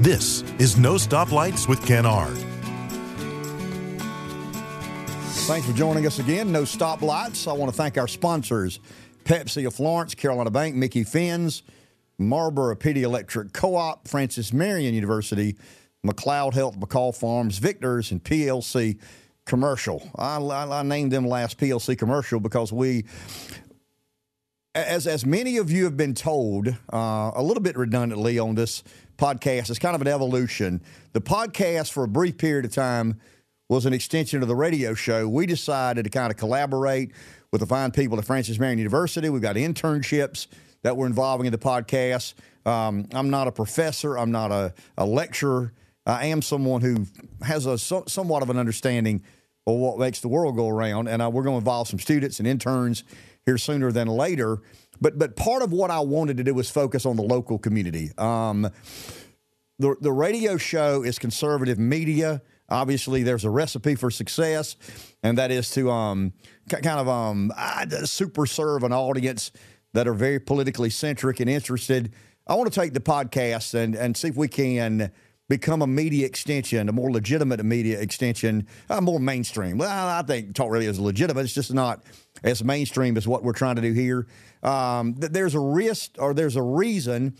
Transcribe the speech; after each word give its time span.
This 0.00 0.42
is 0.58 0.78
No 0.78 0.94
Stoplights 0.94 1.68
with 1.68 1.84
Ken 1.84 2.06
Ard. 2.06 2.34
Thanks 5.44 5.66
for 5.66 5.74
joining 5.74 6.06
us 6.06 6.18
again. 6.18 6.50
No 6.50 6.62
stoplights. 6.62 7.46
I 7.46 7.52
want 7.52 7.70
to 7.70 7.76
thank 7.76 7.98
our 7.98 8.08
sponsors 8.08 8.80
Pepsi 9.24 9.66
of 9.66 9.74
Florence, 9.74 10.14
Carolina 10.14 10.50
Bank, 10.50 10.74
Micky 10.74 11.04
Finn's, 11.04 11.62
Marlboro 12.16 12.74
PD 12.76 13.02
Electric 13.02 13.52
Co 13.52 13.76
op, 13.76 14.08
Francis 14.08 14.54
Marion 14.54 14.94
University, 14.94 15.58
McLeod 16.02 16.54
Health, 16.54 16.80
McCall 16.80 17.14
Farms, 17.14 17.58
Victors, 17.58 18.10
and 18.10 18.24
PLC 18.24 18.98
Commercial. 19.44 20.10
I, 20.16 20.38
I, 20.38 20.80
I 20.80 20.82
named 20.82 21.12
them 21.12 21.28
last 21.28 21.58
PLC 21.58 21.98
Commercial 21.98 22.40
because 22.40 22.72
we 22.72 23.04
as 24.74 25.06
as 25.06 25.26
many 25.26 25.56
of 25.56 25.70
you 25.70 25.84
have 25.84 25.96
been 25.96 26.14
told, 26.14 26.68
uh, 26.92 27.32
a 27.34 27.42
little 27.42 27.62
bit 27.62 27.76
redundantly 27.76 28.38
on 28.38 28.54
this 28.54 28.82
podcast, 29.20 29.68
it's 29.68 29.78
kind 29.78 29.94
of 29.94 30.00
an 30.00 30.08
evolution. 30.08 30.80
The 31.12 31.20
podcast, 31.20 31.92
for 31.92 32.04
a 32.04 32.08
brief 32.08 32.38
period 32.38 32.64
of 32.64 32.72
time, 32.72 33.20
was 33.68 33.84
an 33.84 33.92
extension 33.92 34.40
of 34.40 34.48
the 34.48 34.56
radio 34.56 34.94
show. 34.94 35.28
We 35.28 35.44
decided 35.44 36.04
to 36.04 36.10
kind 36.10 36.30
of 36.30 36.38
collaborate 36.38 37.12
with 37.52 37.60
the 37.60 37.66
fine 37.66 37.90
people 37.90 38.18
at 38.18 38.24
Francis 38.24 38.58
Marion 38.58 38.78
University. 38.78 39.28
We've 39.28 39.42
got 39.42 39.56
internships 39.56 40.46
that 40.82 40.96
we're 40.96 41.06
involving 41.06 41.44
in 41.44 41.52
the 41.52 41.58
podcast. 41.58 42.32
Um, 42.64 43.08
I'm 43.12 43.28
not 43.28 43.46
a 43.46 43.52
professor. 43.52 44.16
I'm 44.16 44.30
not 44.30 44.50
a, 44.52 44.72
a 44.96 45.04
lecturer. 45.04 45.74
I 46.06 46.26
am 46.26 46.40
someone 46.40 46.80
who 46.80 47.06
has 47.42 47.66
a 47.66 47.76
so, 47.76 48.04
somewhat 48.08 48.42
of 48.42 48.48
an 48.48 48.56
understanding 48.56 49.22
of 49.66 49.76
what 49.76 49.98
makes 49.98 50.20
the 50.20 50.28
world 50.28 50.56
go 50.56 50.66
around, 50.66 51.08
and 51.08 51.20
uh, 51.20 51.28
we're 51.28 51.42
going 51.42 51.56
to 51.56 51.58
involve 51.58 51.88
some 51.88 51.98
students 51.98 52.38
and 52.38 52.48
interns 52.48 53.04
here 53.50 53.58
sooner 53.58 53.90
than 53.90 54.06
later. 54.06 54.58
But 55.00 55.18
but 55.18 55.34
part 55.34 55.62
of 55.62 55.72
what 55.72 55.90
I 55.90 56.00
wanted 56.00 56.36
to 56.36 56.44
do 56.44 56.54
was 56.54 56.70
focus 56.70 57.04
on 57.04 57.16
the 57.16 57.22
local 57.22 57.58
community. 57.58 58.10
Um, 58.16 58.68
the 59.78 59.96
the 60.00 60.12
radio 60.12 60.56
show 60.56 61.02
is 61.02 61.18
conservative 61.18 61.78
media. 61.78 62.42
Obviously, 62.68 63.24
there's 63.24 63.44
a 63.44 63.50
recipe 63.50 63.96
for 63.96 64.10
success, 64.10 64.76
and 65.24 65.36
that 65.38 65.50
is 65.50 65.70
to 65.72 65.90
um, 65.90 66.32
kind 66.68 66.86
of 66.86 67.08
um, 67.08 67.52
super 68.04 68.46
serve 68.46 68.84
an 68.84 68.92
audience 68.92 69.50
that 69.92 70.06
are 70.06 70.14
very 70.14 70.38
politically 70.38 70.90
centric 70.90 71.40
and 71.40 71.50
interested. 71.50 72.12
I 72.46 72.54
want 72.54 72.72
to 72.72 72.80
take 72.80 72.92
the 72.92 73.00
podcast 73.00 73.74
and 73.74 73.96
and 73.96 74.16
see 74.16 74.28
if 74.28 74.36
we 74.36 74.46
can 74.46 75.10
become 75.50 75.82
a 75.82 75.86
media 75.86 76.24
extension, 76.24 76.88
a 76.88 76.92
more 76.92 77.10
legitimate 77.10 77.62
media 77.64 78.00
extension, 78.00 78.68
uh, 78.88 79.00
more 79.00 79.18
mainstream. 79.18 79.78
Well, 79.78 79.90
I 79.90 80.22
think 80.22 80.54
talk 80.54 80.70
radio 80.70 80.88
is 80.88 81.00
legitimate. 81.00 81.42
It's 81.42 81.52
just 81.52 81.74
not 81.74 82.04
as 82.44 82.62
mainstream 82.62 83.16
as 83.16 83.26
what 83.26 83.42
we're 83.42 83.52
trying 83.52 83.74
to 83.74 83.82
do 83.82 83.92
here. 83.92 84.28
Um, 84.62 85.16
there's 85.18 85.56
a 85.56 85.60
risk 85.60 86.12
or 86.20 86.34
there's 86.34 86.54
a 86.54 86.62
reason 86.62 87.36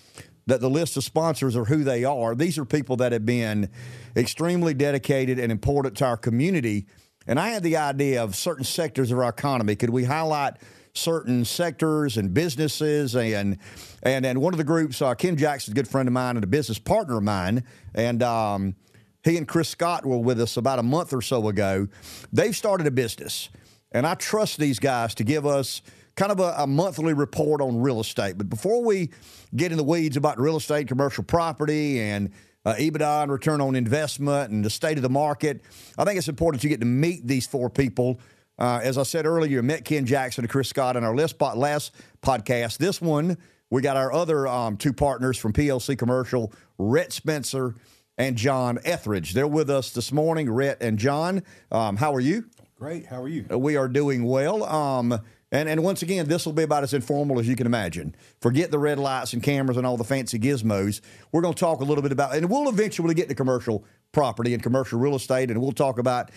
that 0.47 0.61
the 0.61 0.69
list 0.69 0.97
of 0.97 1.05
sponsors 1.05 1.57
are 1.57 1.65
who 1.65 1.85
they 1.85 2.05
are. 2.05 2.35
These 2.35 2.59
are 2.59 2.65
people 2.65 2.97
that 2.97 3.13
have 3.13 3.25
been 3.25 3.71
extremely 4.17 4.75
dedicated 4.75 5.39
and 5.39 5.53
important 5.53 5.97
to 5.99 6.05
our 6.05 6.17
community. 6.17 6.87
And 7.29 7.39
I 7.39 7.51
had 7.51 7.63
the 7.63 7.77
idea 7.77 8.25
of 8.25 8.35
certain 8.35 8.65
sectors 8.65 9.13
of 9.13 9.21
our 9.21 9.29
economy. 9.29 9.77
Could 9.77 9.91
we 9.91 10.03
highlight 10.03 10.55
certain 11.01 11.45
sectors 11.45 12.17
and 12.17 12.33
businesses 12.35 13.17
and 13.17 13.59
and 14.03 14.25
and 14.25 14.41
one 14.41 14.55
of 14.55 14.59
the 14.59 14.65
groups, 14.65 15.03
uh, 15.03 15.15
Ken 15.15 15.37
Jackson's 15.37 15.73
a 15.73 15.75
good 15.75 15.89
friend 15.89 16.09
of 16.09 16.13
mine 16.13 16.37
and 16.37 16.45
a 16.45 16.47
business 16.47 16.79
partner 16.79 17.19
of 17.19 17.23
mine, 17.23 17.65
and 17.95 18.23
um, 18.23 18.77
he 19.25 19.37
and 19.37 19.47
Chris 19.47 19.69
Scott 19.69 20.07
were 20.07 20.19
with 20.19 20.41
us 20.41 20.57
about 20.57 20.79
a 20.79 20.83
month 20.83 21.13
or 21.13 21.23
so 21.23 21.49
ago. 21.49 21.89
They've 22.33 22.57
started 22.57 22.87
a 22.87 22.91
business, 22.91 23.51
and 23.93 24.07
I 24.07 24.15
trust 24.15 24.59
these 24.59 24.79
guys 24.79 25.15
to 25.17 25.25
give 25.25 25.47
us 25.47 25.83
kind 26.17 26.33
of 26.33 26.41
a, 26.41 26.55
a, 26.59 26.67
monthly 26.67 27.15
report 27.15 27.61
on 27.61 27.81
real 27.81 28.01
estate. 28.01 28.37
But 28.37 28.51
before 28.51 28.85
we 28.85 29.11
get 29.57 29.73
in 29.73 29.79
the 29.79 29.85
weeds 29.85 30.17
about 30.17 30.39
real 30.39 30.57
estate, 30.57 30.89
commercial 30.89 31.25
property, 31.25 32.01
and 32.01 32.31
uh, 32.65 32.75
EBITDA 32.75 33.23
and 33.23 33.33
return 33.33 33.61
on 33.61 33.75
investment 33.75 34.51
and 34.51 34.65
the 34.65 34.71
state 34.71 34.99
of 34.99 35.03
the 35.03 35.11
market, 35.11 35.63
I 35.97 36.05
think 36.05 36.19
it's 36.19 36.29
important 36.29 36.63
you 36.63 36.71
get 36.71 36.81
to 36.81 36.87
meet 36.87 37.27
these 37.27 37.47
four 37.47 37.71
people. 37.71 38.21
Uh, 38.61 38.79
as 38.83 38.99
I 38.99 39.05
said 39.05 39.25
earlier, 39.25 39.63
met 39.63 39.85
Ken 39.85 40.05
Jackson 40.05 40.45
and 40.45 40.51
Chris 40.51 40.69
Scott 40.69 40.97
in 40.97 41.03
our 41.03 41.17
last, 41.17 41.41
last 41.41 41.93
podcast. 42.23 42.77
This 42.77 43.01
one, 43.01 43.39
we 43.71 43.81
got 43.81 43.97
our 43.97 44.13
other 44.13 44.47
um, 44.47 44.77
two 44.77 44.93
partners 44.93 45.39
from 45.39 45.55
PLC 45.55 45.97
Commercial, 45.97 46.53
Rhett 46.77 47.13
Spencer 47.13 47.75
and 48.19 48.37
John 48.37 48.79
Etheridge. 48.85 49.33
They're 49.33 49.47
with 49.47 49.71
us 49.71 49.93
this 49.93 50.13
morning, 50.13 50.51
Rhett 50.51 50.83
and 50.83 50.99
John. 50.99 51.43
Um, 51.73 51.97
how 51.97 52.15
are 52.15 52.21
you? 52.21 52.51
Great. 52.77 53.07
How 53.07 53.23
are 53.23 53.29
you? 53.29 53.47
We 53.49 53.77
are 53.77 53.89
doing 53.89 54.25
well. 54.25 54.65
Um, 54.65 55.19
and, 55.53 55.69
and 55.69 55.83
once 55.83 56.03
again, 56.03 56.29
this 56.29 56.47
will 56.47 56.53
be 56.53 56.63
about 56.63 56.83
as 56.85 56.95
informal 56.95 57.41
as 57.41 57.49
you 57.49 57.57
can 57.57 57.67
imagine. 57.67 58.15
Forget 58.41 58.71
the 58.71 58.79
red 58.79 58.99
lights 58.99 59.33
and 59.33 59.43
cameras 59.43 59.77
and 59.77 59.87
all 59.87 59.97
the 59.97 60.05
fancy 60.05 60.39
gizmos. 60.39 61.01
We're 61.33 61.41
going 61.41 61.55
to 61.55 61.61
talk 61.61 61.81
a 61.81 61.85
little 61.85 62.03
bit 62.03 62.13
about, 62.13 62.37
and 62.37 62.49
we'll 62.49 62.69
eventually 62.69 63.15
get 63.15 63.29
to 63.31 63.35
commercial 63.35 63.85
property 64.13 64.55
and 64.55 64.63
commercial 64.63 64.99
real 64.99 65.17
estate, 65.17 65.51
and 65.51 65.61
we'll 65.61 65.73
talk 65.73 65.99
about, 65.99 66.31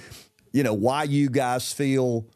you 0.53 0.63
know, 0.63 0.73
why 0.73 1.03
you 1.03 1.29
guys 1.29 1.73
feel 1.73 2.27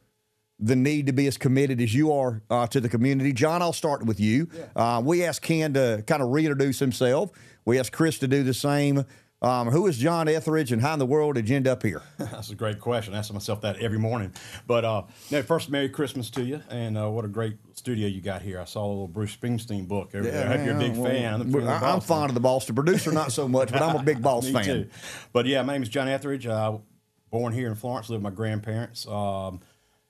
the 0.59 0.75
need 0.75 1.05
to 1.05 1.13
be 1.13 1.27
as 1.27 1.37
committed 1.37 1.79
as 1.79 1.93
you 1.93 2.11
are 2.11 2.41
uh, 2.49 2.65
to 2.67 2.81
the 2.81 2.89
community. 2.89 3.31
John, 3.31 3.61
I'll 3.61 3.73
start 3.73 4.05
with 4.05 4.19
you. 4.19 4.49
Yeah. 4.53 4.97
Uh, 4.97 5.01
we 5.01 5.23
asked 5.23 5.43
Ken 5.43 5.73
to 5.75 6.03
kind 6.07 6.21
of 6.21 6.29
reintroduce 6.29 6.79
himself. 6.79 7.31
We 7.63 7.79
asked 7.79 7.91
Chris 7.91 8.17
to 8.19 8.27
do 8.27 8.43
the 8.43 8.55
same. 8.55 9.05
Um, 9.39 9.69
who 9.69 9.85
is 9.85 9.99
John 9.99 10.27
Etheridge 10.27 10.71
and 10.71 10.81
how 10.81 10.93
in 10.93 10.99
the 10.99 11.05
world 11.05 11.35
did 11.35 11.47
you 11.47 11.55
end 11.55 11.67
up 11.67 11.83
here? 11.83 12.01
That's 12.17 12.49
a 12.49 12.55
great 12.55 12.79
question. 12.79 13.13
I 13.13 13.19
ask 13.19 13.31
myself 13.31 13.61
that 13.61 13.77
every 13.77 13.99
morning. 13.99 14.33
But 14.65 14.83
uh, 14.83 15.03
no, 15.29 15.43
first, 15.43 15.69
Merry 15.69 15.89
Christmas 15.89 16.31
to 16.31 16.43
you. 16.43 16.63
And 16.71 16.97
uh, 16.97 17.11
what 17.11 17.23
a 17.23 17.27
great 17.27 17.57
studio 17.75 18.07
you 18.07 18.19
got 18.19 18.41
here. 18.41 18.59
I 18.59 18.65
saw 18.65 18.83
a 18.83 18.87
little 18.87 19.07
Bruce 19.07 19.35
Springsteen 19.35 19.87
book 19.87 20.15
over 20.15 20.25
yeah, 20.25 20.31
there. 20.31 20.47
I 20.47 20.57
hope 20.57 20.65
you're 20.65 20.75
a 20.75 20.79
big 20.79 20.97
well, 20.97 21.11
fan. 21.11 21.41
I'm, 21.41 21.83
I'm 21.83 22.01
fond 22.01 22.31
of 22.31 22.33
the 22.33 22.39
Boston 22.39 22.73
producer, 22.73 23.11
not 23.11 23.31
so 23.31 23.47
much, 23.47 23.71
but 23.71 23.79
I'm 23.79 23.95
a 23.95 24.01
big 24.01 24.21
boss 24.23 24.49
fan. 24.49 24.63
Too. 24.63 24.89
But 25.33 25.45
yeah, 25.45 25.61
my 25.61 25.73
name 25.73 25.83
is 25.83 25.89
John 25.89 26.07
Etheridge. 26.07 26.47
Uh, 26.47 26.79
born 27.31 27.53
here 27.53 27.67
in 27.67 27.75
Florence, 27.75 28.09
lived 28.09 28.23
with 28.23 28.31
my 28.31 28.35
grandparents. 28.35 29.07
Um, 29.07 29.61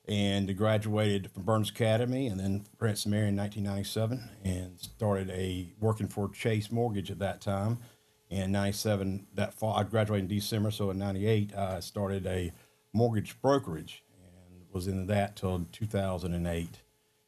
and 0.07 0.55
graduated 0.55 1.29
from 1.31 1.43
Byrnes 1.43 1.69
Academy 1.69 2.27
and 2.27 2.39
then 2.39 2.65
Francis 2.77 3.05
Marion 3.05 3.29
in 3.29 3.37
1997 3.37 4.29
and 4.45 4.79
started 4.79 5.29
a 5.31 5.73
working 5.79 6.07
for 6.07 6.29
Chase 6.29 6.71
Mortgage 6.71 7.11
at 7.11 7.19
that 7.19 7.41
time. 7.41 7.79
In 8.29 8.51
97 8.51 9.27
that 9.35 9.53
fall 9.53 9.73
i 9.73 9.83
graduated 9.83 10.29
in 10.29 10.37
december 10.37 10.69
so 10.69 10.89
in 10.89 10.97
98 10.97 11.55
i 11.55 11.79
started 11.79 12.27
a 12.27 12.51
mortgage 12.91 13.41
brokerage 13.41 14.03
and 14.21 14.65
was 14.73 14.87
in 14.87 15.07
that 15.07 15.37
till 15.37 15.65
2008 15.71 16.67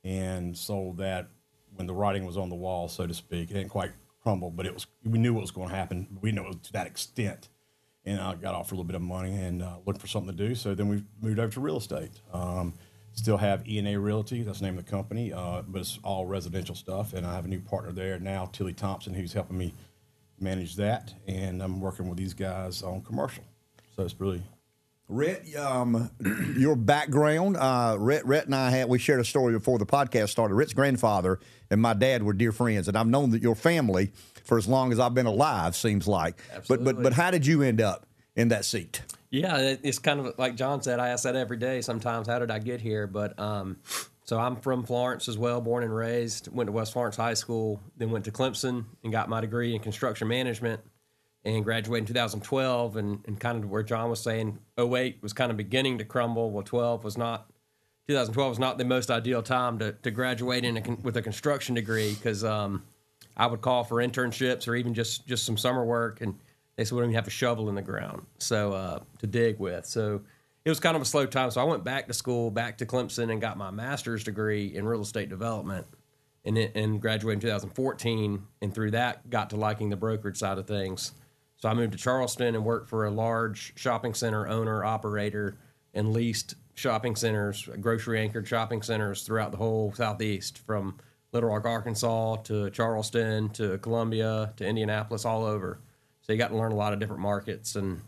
and 0.03 0.57
sold 0.57 0.97
that 0.97 1.29
when 1.75 1.87
the 1.87 1.93
writing 1.93 2.25
was 2.25 2.35
on 2.35 2.49
the 2.49 2.55
wall 2.55 2.89
so 2.89 3.07
to 3.07 3.13
speak. 3.13 3.49
It 3.49 3.53
didn't 3.53 3.69
quite 3.69 3.91
crumble 4.21 4.51
but 4.51 4.65
it 4.65 4.73
was 4.73 4.87
we 5.05 5.19
knew 5.19 5.33
what 5.33 5.41
was 5.41 5.51
going 5.51 5.69
to 5.69 5.75
happen. 5.75 6.17
We 6.19 6.33
knew 6.33 6.43
it 6.43 6.47
was 6.47 6.57
to 6.63 6.73
that 6.73 6.87
extent 6.87 7.47
and 8.05 8.19
i 8.19 8.35
got 8.35 8.55
off 8.55 8.69
for 8.69 8.75
a 8.75 8.77
little 8.77 8.87
bit 8.87 8.95
of 8.95 9.01
money 9.01 9.33
and 9.33 9.61
uh, 9.61 9.77
looked 9.85 10.01
for 10.01 10.07
something 10.07 10.35
to 10.35 10.47
do 10.47 10.55
so 10.55 10.73
then 10.73 10.87
we 10.87 11.03
moved 11.21 11.39
over 11.39 11.51
to 11.51 11.59
real 11.59 11.77
estate 11.77 12.11
um, 12.33 12.73
still 13.13 13.37
have 13.37 13.67
e&a 13.67 13.97
realty 13.97 14.43
that's 14.43 14.59
the 14.59 14.65
name 14.65 14.77
of 14.77 14.85
the 14.85 14.91
company 14.91 15.33
uh, 15.33 15.61
but 15.67 15.79
it's 15.81 15.99
all 16.03 16.25
residential 16.25 16.75
stuff 16.75 17.13
and 17.13 17.25
i 17.25 17.33
have 17.33 17.45
a 17.45 17.49
new 17.49 17.59
partner 17.59 17.91
there 17.91 18.19
now 18.19 18.49
tilly 18.51 18.73
thompson 18.73 19.13
who's 19.13 19.33
helping 19.33 19.57
me 19.57 19.73
manage 20.41 20.75
that, 20.77 21.13
and 21.27 21.61
I'm 21.61 21.79
working 21.79 22.07
with 22.07 22.17
these 22.17 22.33
guys 22.33 22.81
on 22.81 23.01
commercial. 23.01 23.43
So 23.95 24.03
it's 24.03 24.19
really. 24.19 24.41
Rhett, 25.09 25.55
um, 25.55 26.11
your 26.57 26.75
background, 26.75 27.57
uh, 27.57 27.97
Rhett, 27.99 28.25
Rhett 28.25 28.45
and 28.45 28.53
I 28.53 28.69
had 28.69 28.87
we 28.87 28.99
shared 28.99 29.19
a 29.19 29.25
story 29.25 29.53
before 29.53 29.79
the 29.79 29.85
podcast 29.85 30.29
started. 30.29 30.53
Rhett's 30.53 30.73
grandfather 30.73 31.39
and 31.71 31.81
my 31.81 31.95
dad 31.95 32.21
were 32.21 32.33
dear 32.33 32.51
friends, 32.51 32.87
and 32.87 32.95
I've 32.95 33.07
known 33.07 33.31
that 33.31 33.41
your 33.41 33.55
family 33.55 34.11
for 34.43 34.57
as 34.59 34.67
long 34.67 34.91
as 34.91 34.99
I've 34.99 35.15
been 35.15 35.25
alive. 35.25 35.75
Seems 35.75 36.07
like, 36.07 36.39
Absolutely. 36.53 36.85
but 36.85 36.95
but 36.95 37.03
but 37.03 37.13
how 37.13 37.31
did 37.31 37.45
you 37.45 37.63
end 37.63 37.81
up 37.81 38.05
in 38.35 38.49
that 38.49 38.65
seat? 38.65 39.01
Yeah, 39.31 39.75
it's 39.83 39.99
kind 39.99 40.19
of 40.19 40.37
like 40.37 40.55
John 40.55 40.81
said. 40.81 40.99
I 40.99 41.09
ask 41.09 41.23
that 41.23 41.35
every 41.35 41.57
day. 41.57 41.81
Sometimes, 41.81 42.27
how 42.27 42.39
did 42.39 42.51
I 42.51 42.59
get 42.59 42.79
here? 42.79 43.05
But 43.07 43.37
um, 43.39 43.77
so 44.23 44.39
I'm 44.39 44.55
from 44.57 44.83
Florence 44.83 45.27
as 45.27 45.37
well, 45.37 45.59
born 45.59 45.83
and 45.83 45.95
raised. 45.95 46.51
Went 46.51 46.67
to 46.67 46.71
West 46.71 46.93
Florence 46.93 47.15
High 47.15 47.33
School, 47.33 47.79
then 47.97 48.11
went 48.11 48.25
to 48.25 48.31
Clemson 48.31 48.85
and 49.03 49.11
got 49.11 49.27
my 49.29 49.41
degree 49.41 49.73
in 49.73 49.81
construction 49.81 50.27
management 50.27 50.81
and 51.45 51.63
graduated 51.63 52.09
in 52.09 52.13
2012. 52.13 52.97
And, 52.97 53.23
and 53.25 53.39
kind 53.39 53.63
of 53.63 53.69
where 53.69 53.83
John 53.83 54.09
was 54.09 54.21
saying, 54.21 54.59
08 54.77 55.21
was 55.21 55.33
kind 55.33 55.51
of 55.51 55.57
beginning 55.57 55.97
to 55.99 56.05
crumble. 56.05 56.51
Well, 56.51 56.63
12 56.63 57.03
was 57.03 57.17
not, 57.17 57.51
2012 58.07 58.49
was 58.49 58.59
not 58.59 58.77
the 58.77 58.85
most 58.85 59.09
ideal 59.11 59.41
time 59.41 59.79
to, 59.79 59.93
to 59.93 60.11
graduate 60.11 60.65
in 60.65 60.77
a, 60.77 60.97
with 61.03 61.17
a 61.17 61.21
construction 61.21 61.75
degree 61.75 62.13
because 62.15 62.43
um, 62.43 62.83
I 63.37 63.47
would 63.47 63.61
call 63.61 63.83
for 63.83 63.97
internships 63.97 64.67
or 64.67 64.75
even 64.75 64.93
just, 64.93 65.27
just 65.27 65.45
some 65.45 65.57
summer 65.57 65.85
work. 65.85 66.21
And 66.21 66.35
they 66.75 66.85
said, 66.85 66.95
we 66.95 67.01
don't 67.01 67.09
even 67.09 67.15
have 67.15 67.27
a 67.27 67.31
shovel 67.31 67.69
in 67.69 67.75
the 67.75 67.81
ground 67.81 68.25
so 68.37 68.73
uh, 68.73 68.99
to 69.19 69.27
dig 69.27 69.59
with. 69.59 69.85
So 69.85 70.21
it 70.65 70.69
was 70.69 70.79
kind 70.79 70.95
of 70.95 71.01
a 71.01 71.05
slow 71.05 71.25
time. 71.25 71.51
So 71.51 71.61
I 71.61 71.63
went 71.63 71.83
back 71.83 72.07
to 72.07 72.13
school, 72.13 72.51
back 72.51 72.77
to 72.77 72.85
Clemson, 72.85 73.31
and 73.31 73.41
got 73.41 73.57
my 73.57 73.71
master's 73.71 74.23
degree 74.23 74.75
in 74.75 74.85
real 74.85 75.01
estate 75.01 75.29
development, 75.29 75.87
and 76.45 76.57
and 76.57 77.01
graduated 77.01 77.43
in 77.43 77.49
2014. 77.49 78.43
And 78.61 78.73
through 78.73 78.91
that, 78.91 79.29
got 79.29 79.49
to 79.51 79.55
liking 79.55 79.89
the 79.89 79.95
brokerage 79.95 80.37
side 80.37 80.57
of 80.57 80.67
things. 80.67 81.13
So 81.59 81.67
I 81.69 81.73
moved 81.73 81.91
to 81.91 81.97
Charleston 81.97 82.55
and 82.55 82.63
worked 82.63 82.89
for 82.89 83.05
a 83.05 83.11
large 83.11 83.73
shopping 83.75 84.13
center 84.13 84.47
owner 84.47 84.83
operator 84.83 85.57
and 85.93 86.13
leased 86.13 86.55
shopping 86.73 87.15
centers, 87.15 87.67
grocery 87.81 88.19
anchored 88.19 88.47
shopping 88.47 88.81
centers 88.81 89.23
throughout 89.23 89.51
the 89.51 89.57
whole 89.57 89.93
southeast, 89.93 90.59
from 90.59 90.97
Little 91.33 91.49
Rock, 91.49 91.65
Arkansas 91.65 92.37
to 92.37 92.69
Charleston 92.69 93.49
to 93.49 93.77
Columbia 93.79 94.53
to 94.55 94.65
Indianapolis, 94.65 95.25
all 95.25 95.43
over. 95.43 95.79
So 96.21 96.33
you 96.33 96.39
got 96.39 96.49
to 96.49 96.57
learn 96.57 96.71
a 96.71 96.75
lot 96.75 96.93
of 96.93 96.99
different 96.99 97.21
markets 97.21 97.75
and 97.75 98.01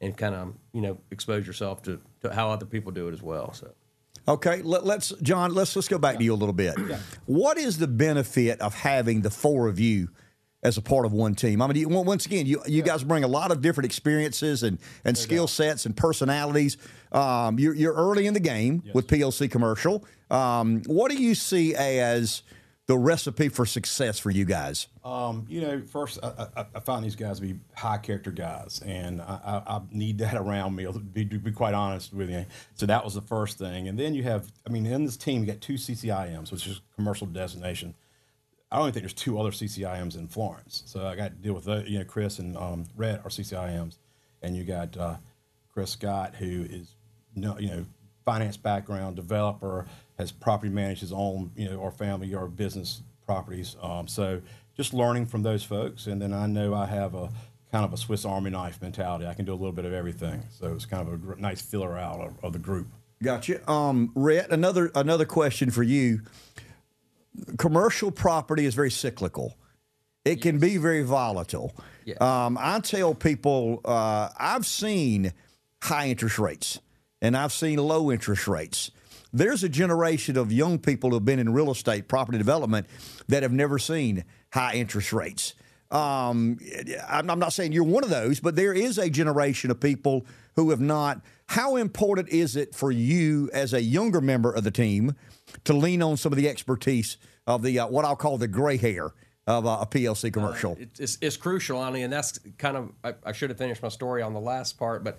and 0.00 0.16
kind 0.16 0.34
of 0.34 0.54
you 0.72 0.80
know 0.80 0.98
expose 1.10 1.46
yourself 1.46 1.82
to, 1.82 2.00
to 2.20 2.32
how 2.32 2.50
other 2.50 2.66
people 2.66 2.92
do 2.92 3.08
it 3.08 3.12
as 3.12 3.22
well. 3.22 3.52
So. 3.52 3.72
Okay, 4.28 4.60
let, 4.60 4.84
us 4.84 5.12
John. 5.22 5.54
Let's 5.54 5.74
let's 5.74 5.88
go 5.88 5.96
back 5.98 6.14
yeah. 6.14 6.18
to 6.18 6.24
you 6.24 6.34
a 6.34 6.36
little 6.36 6.52
bit. 6.52 6.74
Yeah. 6.86 6.98
What 7.24 7.56
is 7.56 7.78
the 7.78 7.88
benefit 7.88 8.60
of 8.60 8.74
having 8.74 9.22
the 9.22 9.30
four 9.30 9.68
of 9.68 9.80
you 9.80 10.10
as 10.62 10.76
a 10.76 10.82
part 10.82 11.06
of 11.06 11.12
one 11.12 11.34
team? 11.34 11.62
I 11.62 11.66
mean, 11.66 11.76
you, 11.76 11.88
once 11.88 12.26
again, 12.26 12.46
you 12.46 12.60
you 12.66 12.78
yeah. 12.78 12.84
guys 12.84 13.04
bring 13.04 13.24
a 13.24 13.28
lot 13.28 13.50
of 13.50 13.60
different 13.60 13.86
experiences 13.86 14.62
and 14.62 14.78
and 15.04 15.16
no 15.16 15.20
skill 15.20 15.46
sets 15.46 15.86
and 15.86 15.96
personalities. 15.96 16.76
Um, 17.12 17.58
you're, 17.58 17.74
you're 17.74 17.94
early 17.94 18.26
in 18.26 18.34
the 18.34 18.40
game 18.40 18.82
yes. 18.84 18.94
with 18.94 19.06
PLC 19.06 19.50
Commercial. 19.50 20.04
Um, 20.30 20.82
what 20.86 21.10
do 21.10 21.16
you 21.16 21.34
see 21.34 21.74
as 21.74 22.42
the 22.88 22.96
recipe 22.96 23.50
for 23.50 23.66
success 23.66 24.18
for 24.18 24.30
you 24.30 24.44
guys? 24.46 24.88
Um, 25.04 25.46
you 25.48 25.60
know, 25.60 25.80
first 25.80 26.18
I, 26.22 26.48
I, 26.56 26.66
I, 26.74 26.80
find 26.80 27.04
these 27.04 27.16
guys 27.16 27.38
to 27.38 27.46
be 27.46 27.60
high 27.76 27.98
character 27.98 28.30
guys, 28.30 28.82
and 28.84 29.20
I, 29.20 29.62
I 29.66 29.80
need 29.92 30.18
that 30.18 30.34
around 30.34 30.74
me. 30.74 30.84
To 30.84 30.98
be, 30.98 31.24
to 31.26 31.38
be, 31.38 31.52
quite 31.52 31.74
honest 31.74 32.12
with 32.12 32.30
you, 32.30 32.46
so 32.74 32.86
that 32.86 33.04
was 33.04 33.14
the 33.14 33.22
first 33.22 33.58
thing, 33.58 33.88
and 33.88 33.98
then 33.98 34.14
you 34.14 34.22
have, 34.24 34.50
I 34.66 34.70
mean, 34.70 34.86
in 34.86 35.04
this 35.04 35.18
team 35.18 35.42
you 35.42 35.46
got 35.46 35.60
two 35.60 35.74
CCIMs, 35.74 36.50
which 36.50 36.66
is 36.66 36.80
commercial 36.96 37.26
designation. 37.26 37.94
I 38.70 38.76
don't 38.76 38.92
think 38.92 39.02
there's 39.02 39.14
two 39.14 39.40
other 39.40 39.50
CCIMs 39.50 40.16
in 40.16 40.28
Florence, 40.28 40.82
so 40.86 41.06
I 41.06 41.16
got 41.16 41.28
to 41.28 41.36
deal 41.36 41.54
with 41.54 41.64
the, 41.64 41.84
you 41.86 41.98
know 41.98 42.04
Chris 42.04 42.38
and 42.38 42.56
um, 42.56 42.84
Rhett 42.96 43.20
are 43.24 43.30
CCIMs, 43.30 43.98
and 44.42 44.56
you 44.56 44.64
got 44.64 44.96
uh, 44.96 45.16
Chris 45.72 45.90
Scott 45.90 46.34
who 46.34 46.66
is 46.68 46.94
no 47.34 47.58
you 47.58 47.68
know 47.68 47.86
finance 48.28 48.58
background, 48.58 49.16
developer, 49.16 49.86
has 50.18 50.30
property 50.30 50.70
managed 50.70 51.00
his 51.00 51.12
own, 51.14 51.50
you 51.56 51.70
know, 51.70 51.78
or 51.78 51.90
family 51.90 52.34
or 52.34 52.46
business 52.46 53.00
properties. 53.24 53.74
Um, 53.80 54.06
so 54.06 54.42
just 54.76 54.92
learning 54.92 55.24
from 55.24 55.42
those 55.42 55.64
folks, 55.64 56.06
and 56.06 56.20
then 56.20 56.34
I 56.34 56.46
know 56.46 56.74
I 56.74 56.84
have 56.84 57.14
a 57.14 57.30
kind 57.72 57.86
of 57.86 57.92
a 57.94 57.96
Swiss 57.96 58.26
Army 58.26 58.50
knife 58.50 58.82
mentality. 58.82 59.26
I 59.26 59.32
can 59.32 59.46
do 59.46 59.52
a 59.52 59.56
little 59.56 59.72
bit 59.72 59.86
of 59.86 59.94
everything. 59.94 60.42
So 60.50 60.74
it's 60.74 60.84
kind 60.84 61.08
of 61.08 61.38
a 61.38 61.40
nice 61.40 61.62
filler 61.62 61.96
out 61.96 62.20
of, 62.20 62.44
of 62.44 62.52
the 62.52 62.58
group. 62.58 62.88
Gotcha. 63.22 63.68
Um, 63.70 64.12
Rhett, 64.14 64.50
another 64.50 64.90
another 64.94 65.24
question 65.24 65.70
for 65.70 65.82
you. 65.82 66.20
Commercial 67.58 68.10
property 68.10 68.66
is 68.66 68.74
very 68.74 68.90
cyclical. 68.90 69.56
It 70.24 70.42
can 70.42 70.58
be 70.58 70.76
very 70.76 71.02
volatile. 71.02 71.74
Um, 72.20 72.58
I 72.60 72.80
tell 72.80 73.14
people 73.14 73.80
uh, 73.84 74.28
I've 74.38 74.66
seen 74.66 75.32
high 75.82 76.08
interest 76.08 76.38
rates 76.38 76.80
and 77.22 77.36
I've 77.36 77.52
seen 77.52 77.78
low 77.78 78.10
interest 78.10 78.48
rates. 78.48 78.90
There's 79.32 79.62
a 79.62 79.68
generation 79.68 80.36
of 80.36 80.50
young 80.52 80.78
people 80.78 81.10
who've 81.10 81.24
been 81.24 81.38
in 81.38 81.52
real 81.52 81.70
estate, 81.70 82.08
property 82.08 82.38
development, 82.38 82.86
that 83.28 83.42
have 83.42 83.52
never 83.52 83.78
seen 83.78 84.24
high 84.52 84.74
interest 84.74 85.12
rates. 85.12 85.54
Um, 85.90 86.58
I'm 87.08 87.26
not 87.26 87.52
saying 87.52 87.72
you're 87.72 87.84
one 87.84 88.04
of 88.04 88.10
those, 88.10 88.40
but 88.40 88.56
there 88.56 88.74
is 88.74 88.98
a 88.98 89.08
generation 89.08 89.70
of 89.70 89.80
people 89.80 90.26
who 90.56 90.70
have 90.70 90.80
not. 90.80 91.20
How 91.46 91.76
important 91.76 92.28
is 92.28 92.56
it 92.56 92.74
for 92.74 92.92
you 92.92 93.48
as 93.52 93.72
a 93.72 93.82
younger 93.82 94.20
member 94.20 94.52
of 94.52 94.64
the 94.64 94.70
team 94.70 95.14
to 95.64 95.72
lean 95.72 96.02
on 96.02 96.16
some 96.16 96.32
of 96.32 96.36
the 96.36 96.48
expertise 96.48 97.16
of 97.48 97.62
the 97.62 97.80
uh, 97.80 97.88
what 97.88 98.04
I'll 98.04 98.14
call 98.14 98.38
the 98.38 98.46
gray 98.46 98.76
hair 98.76 99.10
of 99.46 99.66
uh, 99.66 99.78
a 99.80 99.86
PLC 99.86 100.32
commercial? 100.32 100.72
Uh, 100.72 100.84
it's, 101.00 101.18
it's, 101.20 101.36
crucial, 101.36 101.82
Ani, 101.82 102.02
and 102.02 102.12
that's 102.12 102.38
kind 102.58 102.76
of 102.76 102.92
I, 103.02 103.14
I 103.24 103.32
should 103.32 103.50
have 103.50 103.58
finished 103.58 103.82
my 103.82 103.88
story 103.88 104.22
on 104.22 104.34
the 104.34 104.40
last 104.40 104.78
part, 104.78 105.02
but 105.02 105.18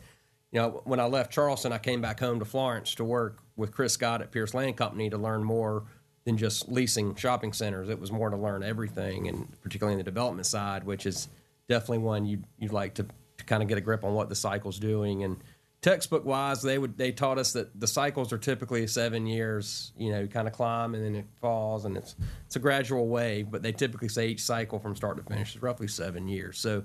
you 0.51 0.59
know, 0.59 0.81
when 0.85 0.99
I 0.99 1.05
left 1.05 1.33
Charleston, 1.33 1.73
I 1.73 1.77
came 1.79 2.01
back 2.01 2.19
home 2.19 2.39
to 2.39 2.45
Florence 2.45 2.95
to 2.95 3.03
work 3.03 3.39
with 3.55 3.71
Chris 3.71 3.93
Scott 3.93 4.21
at 4.21 4.31
Pierce 4.31 4.53
Land 4.53 4.77
Company 4.77 5.09
to 5.09 5.17
learn 5.17 5.43
more 5.43 5.83
than 6.25 6.37
just 6.37 6.69
leasing 6.69 7.15
shopping 7.15 7.53
centers. 7.53 7.89
It 7.89 7.99
was 7.99 8.11
more 8.11 8.29
to 8.29 8.37
learn 8.37 8.63
everything, 8.63 9.27
and 9.27 9.47
particularly 9.61 9.93
in 9.93 9.97
the 9.97 10.03
development 10.03 10.45
side, 10.45 10.83
which 10.83 11.05
is 11.05 11.27
definitely 11.67 11.99
one 11.99 12.25
you'd, 12.25 12.43
you'd 12.57 12.73
like 12.73 12.95
to, 12.95 13.05
to 13.37 13.43
kind 13.45 13.61
of 13.61 13.69
get 13.69 13.77
a 13.77 13.81
grip 13.81 14.03
on 14.03 14.13
what 14.13 14.29
the 14.29 14.35
cycle's 14.35 14.79
doing. 14.79 15.23
And 15.23 15.37
textbook 15.81 16.25
wise, 16.25 16.61
they 16.61 16.77
would 16.77 16.97
they 16.97 17.11
taught 17.11 17.37
us 17.37 17.53
that 17.53 17.79
the 17.79 17.87
cycles 17.87 18.33
are 18.33 18.37
typically 18.37 18.85
seven 18.87 19.25
years. 19.27 19.93
You 19.97 20.11
know, 20.11 20.27
kind 20.27 20.47
of 20.47 20.53
climb 20.53 20.95
and 20.95 21.03
then 21.03 21.15
it 21.15 21.25
falls, 21.41 21.85
and 21.85 21.97
it's 21.97 22.15
it's 22.45 22.55
a 22.55 22.59
gradual 22.59 23.07
wave. 23.07 23.51
But 23.51 23.63
they 23.63 23.71
typically 23.71 24.09
say 24.09 24.29
each 24.29 24.41
cycle 24.41 24.79
from 24.79 24.95
start 24.95 25.17
to 25.17 25.23
finish 25.23 25.55
is 25.55 25.61
roughly 25.61 25.87
seven 25.87 26.27
years. 26.27 26.59
So 26.59 26.83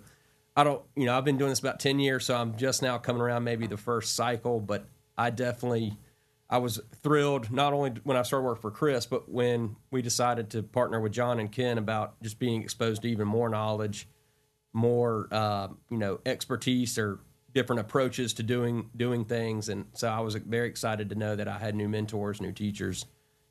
I 0.56 0.64
don't, 0.64 0.82
you 0.94 1.06
know, 1.06 1.17
I've 1.17 1.25
been 1.25 1.38
doing 1.38 1.50
this 1.50 1.58
about 1.58 1.81
10 1.81 1.99
years, 1.99 2.26
so 2.26 2.37
I'm 2.37 2.56
just 2.56 2.81
now 2.81 2.99
coming 2.99 3.20
around 3.20 3.44
maybe 3.44 3.67
the 3.67 3.76
first 3.76 4.14
cycle, 4.14 4.61
but 4.61 4.87
I 5.19 5.31
definitely, 5.31 5.99
I 6.49 6.58
was 6.58 6.81
thrilled 7.02 7.50
not 7.50 7.73
only 7.73 7.90
when 8.05 8.17
I 8.17 8.23
started 8.23 8.44
working 8.44 8.62
for 8.62 8.70
Chris, 8.70 9.05
but 9.05 9.29
when 9.29 9.76
we 9.90 10.00
decided 10.00 10.50
to 10.50 10.62
partner 10.62 11.00
with 11.00 11.12
John 11.12 11.40
and 11.40 11.50
Ken 11.50 11.76
about 11.76 12.23
just 12.23 12.38
being 12.38 12.62
exposed 12.62 13.02
to 13.02 13.08
even 13.08 13.26
more 13.26 13.49
knowledge, 13.49 14.08
more, 14.73 15.26
uh, 15.32 15.69
you 15.90 15.99
know, 15.99 16.20
expertise 16.25 16.99
or 16.99 17.19
different 17.55 17.81
approaches 17.81 18.35
to 18.35 18.43
doing 18.43 18.91
doing 18.97 19.25
things, 19.25 19.69
and 19.69 19.87
so 19.93 20.09
I 20.09 20.21
was 20.21 20.35
very 20.35 20.69
excited 20.69 21.09
to 21.11 21.15
know 21.15 21.37
that 21.37 21.49
I 21.49 21.59
had 21.59 21.75
new 21.75 21.89
mentors, 21.89 22.41
new 22.41 22.53
teachers, 22.53 23.06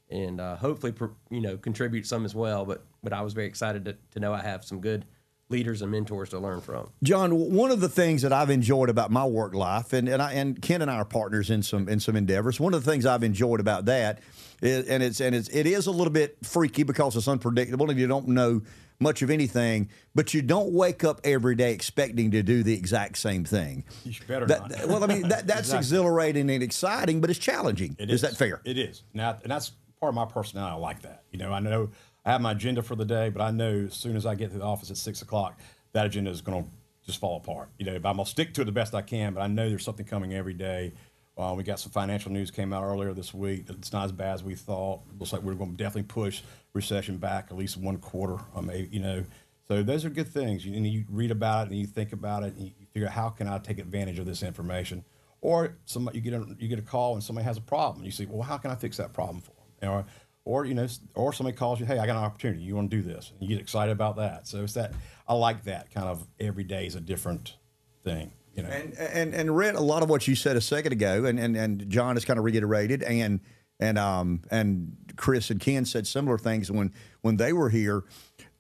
and 0.10 0.40
uh, 0.40 0.58
hopefully, 0.58 0.94
you 1.30 1.42
know, 1.42 1.58
contribute 1.58 2.06
some 2.06 2.26
as 2.26 2.36
well. 2.36 2.66
But 2.66 2.86
but 3.02 3.14
I 3.14 3.22
was 3.22 3.34
very 3.34 3.48
excited 3.48 3.86
to, 3.86 3.98
to 4.12 4.20
know 4.20 4.34
I 4.34 4.42
have 4.42 4.64
some 4.64 4.82
good 4.82 5.06
leaders 5.54 5.84
and 5.84 5.92
mentors 5.92 6.30
to 6.30 6.40
learn 6.40 6.60
from. 6.60 6.90
John, 7.04 7.54
one 7.54 7.72
of 7.72 7.80
the 7.80 7.88
things 7.88 8.24
that 8.24 8.34
I've 8.34 8.50
enjoyed 8.50 8.90
about 8.90 9.12
my 9.12 9.24
work 9.24 9.54
life, 9.54 9.94
and 9.94 10.10
and, 10.10 10.22
I, 10.22 10.34
and 10.34 10.62
Ken 10.62 10.82
and 10.82 10.90
I 10.90 10.96
are 10.96 11.06
partners 11.06 11.50
in 11.50 11.62
some 11.62 11.88
in 11.88 12.00
some 12.00 12.16
endeavors. 12.16 12.60
One 12.60 12.74
of 12.74 12.84
the 12.84 12.92
things 12.92 13.06
I've 13.06 13.24
enjoyed 13.24 13.60
about 13.60 13.86
that, 13.86 14.20
is, 14.62 14.88
and 14.88 15.04
it's 15.04 15.22
and 15.22 15.36
it's 15.36 15.48
it 15.50 15.68
is 15.68 15.88
a 15.88 15.92
little 15.92 16.12
bit 16.12 16.38
freaky 16.44 16.84
because 16.84 17.16
it's 17.16 17.28
unpredictable 17.28 17.90
and 17.90 18.00
you 18.00 18.08
don't 18.08 18.28
know 18.28 18.62
much 19.00 19.22
of 19.22 19.30
anything, 19.30 19.90
but 20.16 20.34
you 20.34 20.42
don't 20.42 20.72
wake 20.72 21.04
up 21.04 21.22
every 21.24 21.56
day 21.56 21.74
expecting 21.74 22.32
to 22.32 22.42
do 22.42 22.64
the 22.64 22.74
exact 22.74 23.18
same 23.18 23.44
thing. 23.44 23.84
You 24.04 24.14
better 24.28 24.46
that, 24.48 24.70
not. 24.70 24.88
well, 24.88 25.04
I 25.04 25.08
mean 25.08 25.28
that, 25.30 25.46
that's 25.46 25.62
exactly. 25.62 25.78
exhilarating 25.80 26.50
and 26.50 26.64
exciting, 26.64 27.22
but 27.22 27.30
it's 27.30 27.40
challenging. 27.40 27.96
It 28.00 28.10
is. 28.10 28.16
is 28.16 28.22
that 28.22 28.38
fair? 28.38 28.62
It 28.66 28.78
is. 28.78 29.04
Now, 29.14 29.38
and 29.44 29.52
that's 29.52 29.72
part 30.00 30.10
of 30.10 30.16
my 30.16 30.26
personality. 30.26 30.74
I 30.76 30.80
like 30.80 31.02
that. 31.04 31.24
You 31.32 31.40
know, 31.40 31.52
I 31.52 31.60
know 31.60 31.90
I 32.26 32.32
have 32.32 32.42
my 32.42 32.52
agenda 32.52 32.82
for 32.82 32.96
the 32.96 33.06
day, 33.06 33.30
but 33.30 33.42
I 33.42 33.52
know 33.52 33.86
as 33.88 33.94
soon 33.94 34.16
as 34.16 34.26
I 34.26 34.36
get 34.36 34.52
to 34.52 34.58
the 34.58 34.64
office 34.64 34.90
at 34.90 34.98
six 34.98 35.22
o'clock, 35.22 35.60
that 35.92 36.06
agenda 36.06 36.32
is 36.32 36.42
going 36.42 36.64
to 36.64 36.70
just 37.06 37.20
fall 37.20 37.38
apart. 37.38 37.70
You 37.78 37.86
know, 37.86 37.96
I'm 37.96 38.02
gonna 38.02 38.26
stick 38.26 38.54
to 38.54 38.62
it 38.62 38.66
the 38.66 38.72
best 38.72 38.96
I 38.96 39.02
can, 39.02 39.34
but 39.34 39.42
I 39.42 39.48
know 39.48 39.68
there's 39.68 39.84
something 39.84 40.06
coming 40.06 40.34
every 40.34 40.54
day. 40.54 40.94
Uh, 41.38 41.54
we 41.58 41.64
got 41.64 41.80
some 41.80 41.92
financial 41.92 42.32
news 42.32 42.52
came 42.52 42.72
out 42.74 42.84
earlier 42.84 43.14
this 43.14 43.34
week. 43.34 43.66
It's 43.68 43.92
not 43.92 44.06
as 44.06 44.12
bad 44.12 44.36
as 44.36 44.44
we 44.44 44.56
thought. 44.56 45.02
Looks 45.18 45.34
like 45.34 45.42
we're 45.42 45.56
going 45.56 45.72
to 45.72 45.78
definitely 45.78 46.04
push 46.04 46.44
recession 46.74 47.18
back 47.18 47.48
at 47.50 47.58
least 47.58 47.76
one 47.76 47.98
quarter. 47.98 48.38
Um, 48.56 48.70
you 48.92 49.00
know, 49.00 49.26
so 49.68 49.82
those 49.82 50.06
are 50.06 50.10
good 50.10 50.28
things. 50.28 50.64
You, 50.64 50.76
and 50.76 50.86
you 50.86 51.06
read 51.10 51.32
about 51.32 51.68
it 51.68 51.72
and 51.72 51.80
you 51.80 51.88
think 51.88 52.14
about 52.14 52.44
it 52.44 52.54
and 52.56 52.68
you 52.68 52.72
figure 52.94 53.08
out 53.08 53.14
how 53.14 53.30
can 53.30 53.48
I 53.48 53.58
take 53.58 53.80
advantage 53.80 54.20
of 54.20 54.28
this 54.28 54.44
information. 54.44 55.04
Or 55.42 55.76
somebody 55.86 56.20
you 56.20 56.24
get 56.24 56.34
a, 56.34 56.46
you 56.60 56.68
get 56.68 56.80
a 56.80 56.84
call 56.84 57.16
and 57.16 57.24
somebody 57.24 57.46
has 57.46 57.58
a 57.58 57.62
problem. 57.62 58.06
You 58.06 58.12
say, 58.12 58.26
well, 58.30 58.44
how 58.44 58.58
can 58.58 58.70
I 58.70 58.76
fix 58.76 58.98
that 58.98 59.12
problem 59.12 59.42
for 59.42 59.54
them? 59.80 59.92
Or 59.92 60.06
or 60.46 60.66
you 60.66 60.74
know, 60.74 60.88
or 61.16 61.34
somebody 61.34 61.56
calls 61.56 61.80
you, 61.80 61.86
hey, 61.86 62.00
I 62.00 62.06
got 62.06 62.18
an 62.18 62.24
opportunity. 62.24 62.64
You 62.64 62.76
want 62.76 62.92
to 62.92 62.98
do 62.98 63.04
this? 63.04 63.32
And 63.32 63.42
you 63.42 63.56
get 63.56 63.62
excited 63.62 63.92
about 63.92 64.18
that. 64.18 64.48
So 64.48 64.64
it's 64.64 64.74
that 64.74 64.94
I 65.28 65.34
like 65.34 65.64
that 65.66 65.92
kind 65.92 66.08
of 66.08 66.28
every 66.40 66.64
day 66.64 66.86
is 66.86 66.96
a 66.96 67.02
different 67.02 67.56
thing. 68.04 68.32
You 68.56 68.64
know, 68.64 68.70
and 68.70 68.94
and 68.98 69.34
and 69.34 69.56
Rhett 69.56 69.76
a 69.76 69.82
lot 69.82 70.04
of 70.04 70.10
what 70.10 70.28
you 70.28 70.36
said 70.36 70.56
a 70.56 70.62
second 70.62 70.92
ago, 70.92 71.26
and 71.26 71.40
and, 71.40 71.56
and 71.56 71.90
John 71.90 72.16
has 72.16 72.26
kind 72.26 72.38
of 72.38 72.46
reiterated, 72.46 73.02
and 73.04 73.40
and 73.80 73.98
um 73.98 74.42
and 74.52 74.96
Chris 75.16 75.50
and 75.50 75.60
Ken 75.60 75.86
said 75.86 76.06
similar 76.06 76.38
things 76.38 76.70
when 76.72 76.94
when 77.22 77.38
they 77.38 77.54
were 77.54 77.70
here. 77.70 78.04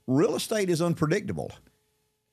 Real 0.08 0.36
estate 0.36 0.70
is 0.70 0.82
unpredictable. 0.82 1.52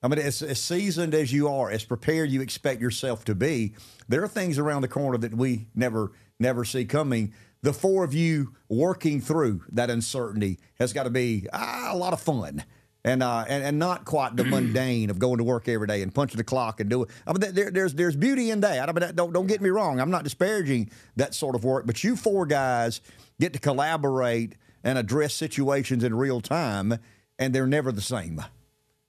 I 0.02 0.08
mean, 0.08 0.18
as, 0.18 0.42
as 0.42 0.58
seasoned 0.58 1.14
as 1.14 1.30
you 1.32 1.48
are, 1.48 1.70
as 1.70 1.84
prepared 1.84 2.30
you 2.30 2.40
expect 2.40 2.80
yourself 2.80 3.24
to 3.26 3.34
be, 3.34 3.74
there 4.08 4.24
are 4.24 4.28
things 4.28 4.58
around 4.58 4.80
the 4.80 4.88
corner 4.88 5.18
that 5.18 5.34
we 5.34 5.66
never 5.74 6.12
never 6.38 6.64
see 6.64 6.86
coming 6.86 7.34
the 7.62 7.72
four 7.72 8.04
of 8.04 8.14
you 8.14 8.52
working 8.68 9.20
through 9.20 9.62
that 9.72 9.90
uncertainty 9.90 10.58
has 10.78 10.92
got 10.92 11.04
to 11.04 11.10
be 11.10 11.46
ah, 11.52 11.90
a 11.92 11.96
lot 11.96 12.12
of 12.12 12.20
fun. 12.20 12.64
And, 13.02 13.22
uh, 13.22 13.46
and 13.48 13.64
and 13.64 13.78
not 13.78 14.04
quite 14.04 14.36
the 14.36 14.44
mundane 14.44 15.08
of 15.08 15.18
going 15.18 15.38
to 15.38 15.44
work 15.44 15.68
every 15.68 15.86
day 15.86 16.02
and 16.02 16.14
punching 16.14 16.36
the 16.36 16.44
clock 16.44 16.80
and 16.80 16.90
doing. 16.90 17.08
I 17.26 17.32
mean, 17.32 17.54
there, 17.54 17.70
there's 17.70 17.94
there's 17.94 18.14
beauty 18.14 18.50
in 18.50 18.60
that. 18.60 18.90
I 18.90 18.92
mean, 18.92 19.14
don't 19.14 19.32
don't 19.32 19.46
get 19.46 19.62
me 19.62 19.70
wrong. 19.70 20.00
I'm 20.00 20.10
not 20.10 20.22
disparaging 20.22 20.90
that 21.16 21.34
sort 21.34 21.54
of 21.54 21.64
work, 21.64 21.86
but 21.86 22.04
you 22.04 22.14
four 22.14 22.44
guys 22.44 23.00
get 23.40 23.54
to 23.54 23.58
collaborate 23.58 24.56
and 24.84 24.98
address 24.98 25.32
situations 25.32 26.04
in 26.04 26.14
real 26.14 26.42
time, 26.42 26.98
and 27.38 27.54
they're 27.54 27.66
never 27.66 27.90
the 27.90 28.02
same. 28.02 28.44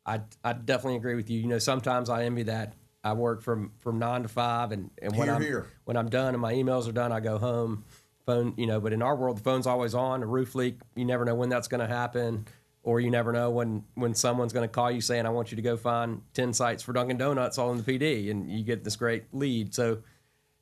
I 0.05 0.21
I 0.41 0.53
definitely 0.53 0.95
agree 0.95 1.15
with 1.15 1.29
you. 1.29 1.41
You 1.41 1.47
know, 1.47 1.59
sometimes 1.59 2.09
I 2.09 2.23
envy 2.23 2.43
that. 2.43 2.75
I 3.03 3.11
work 3.11 3.41
from 3.41 3.73
from 3.79 3.99
nine 3.99 4.23
to 4.23 4.29
five, 4.29 4.71
and 4.71 4.89
and 5.01 5.17
when 5.17 5.27
here, 5.27 5.35
I'm 5.35 5.41
here. 5.41 5.67
when 5.83 5.97
I'm 5.97 6.09
done 6.09 6.33
and 6.33 6.41
my 6.41 6.53
emails 6.53 6.87
are 6.87 6.93
done, 6.93 7.11
I 7.11 7.19
go 7.19 7.37
home 7.37 7.83
phone, 8.25 8.53
you 8.57 8.67
know, 8.67 8.79
but 8.79 8.93
in 8.93 9.01
our 9.01 9.15
world, 9.15 9.37
the 9.37 9.43
phone's 9.43 9.67
always 9.67 9.93
on. 9.93 10.23
A 10.23 10.25
roof 10.25 10.55
leak, 10.55 10.79
you 10.95 11.05
never 11.05 11.25
know 11.25 11.35
when 11.35 11.49
that's 11.49 11.67
going 11.67 11.81
to 11.81 11.87
happen, 11.87 12.47
or 12.83 12.99
you 12.99 13.11
never 13.11 13.31
know 13.31 13.49
when 13.49 13.83
when 13.95 14.13
someone's 14.15 14.53
going 14.53 14.67
to 14.67 14.73
call 14.73 14.91
you 14.91 15.01
saying, 15.01 15.25
"I 15.25 15.29
want 15.29 15.51
you 15.51 15.55
to 15.57 15.61
go 15.61 15.77
find 15.77 16.21
ten 16.33 16.53
sites 16.53 16.83
for 16.83 16.93
Dunkin' 16.93 17.17
Donuts 17.17 17.57
all 17.57 17.71
in 17.71 17.77
the 17.77 17.83
PD," 17.83 18.31
and 18.31 18.49
you 18.49 18.63
get 18.63 18.83
this 18.83 18.95
great 18.95 19.25
lead. 19.33 19.73
So, 19.73 19.99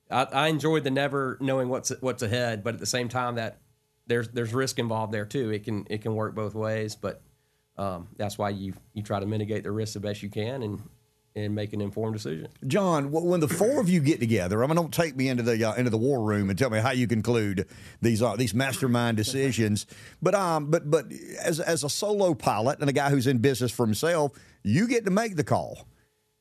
I, 0.10 0.24
I 0.24 0.48
enjoyed 0.48 0.84
the 0.84 0.92
never 0.92 1.38
knowing 1.40 1.70
what's 1.70 1.92
what's 2.02 2.24
ahead, 2.24 2.64
but 2.64 2.74
at 2.74 2.80
the 2.80 2.86
same 2.86 3.10
time, 3.10 3.36
that 3.36 3.60
there's 4.08 4.28
there's 4.30 4.54
risk 4.54 4.80
involved 4.80 5.14
there 5.14 5.26
too. 5.26 5.52
It 5.52 5.64
can 5.64 5.86
it 5.90 6.02
can 6.02 6.16
work 6.16 6.36
both 6.36 6.56
ways, 6.56 6.96
but 6.96 7.22
um, 7.78 8.10
that's 8.18 8.38
why 8.38 8.50
you 8.50 8.74
you 8.94 9.04
try 9.04 9.20
to 9.20 9.26
mitigate 9.26 9.64
the 9.64 9.72
risk 9.72 9.94
the 9.94 10.00
best 10.00 10.22
you 10.22 10.30
can, 10.30 10.64
and 10.64 10.82
and 11.36 11.54
make 11.54 11.74
an 11.74 11.82
informed 11.82 12.16
decision. 12.16 12.48
John, 12.68 13.12
when 13.12 13.40
the 13.40 13.48
four 13.48 13.80
of 13.80 13.90
you 13.90 14.00
get 14.00 14.20
together, 14.20 14.64
I 14.64 14.68
mean, 14.68 14.76
don't 14.76 14.94
take 14.94 15.16
me 15.16 15.30
into 15.30 15.44
the 15.44 15.64
uh, 15.64 15.76
into 15.76 15.90
the 15.90 15.98
war 15.98 16.22
room 16.22 16.50
and 16.50 16.58
tell 16.58 16.70
me 16.70 16.80
how 16.80 16.92
you 16.92 17.08
conclude 17.08 17.68
these 18.02 18.22
uh, 18.22 18.36
these 18.36 18.54
mastermind 18.54 19.18
decisions. 19.18 19.86
But 20.22 20.36
um, 20.36 20.70
but 20.70 20.90
but 20.90 21.06
as 21.44 21.60
as 21.60 21.84
a 21.84 21.90
solo 21.90 22.34
pilot 22.34 22.80
and 22.80 22.90
a 22.90 22.94
guy 22.94 23.10
who's 23.10 23.28
in 23.28 23.38
business 23.40 23.72
for 23.72 23.86
himself, 23.86 24.34
you 24.64 24.88
get 24.88 25.06
to 25.06 25.12
make 25.12 25.36
the 25.36 25.44
call, 25.44 25.88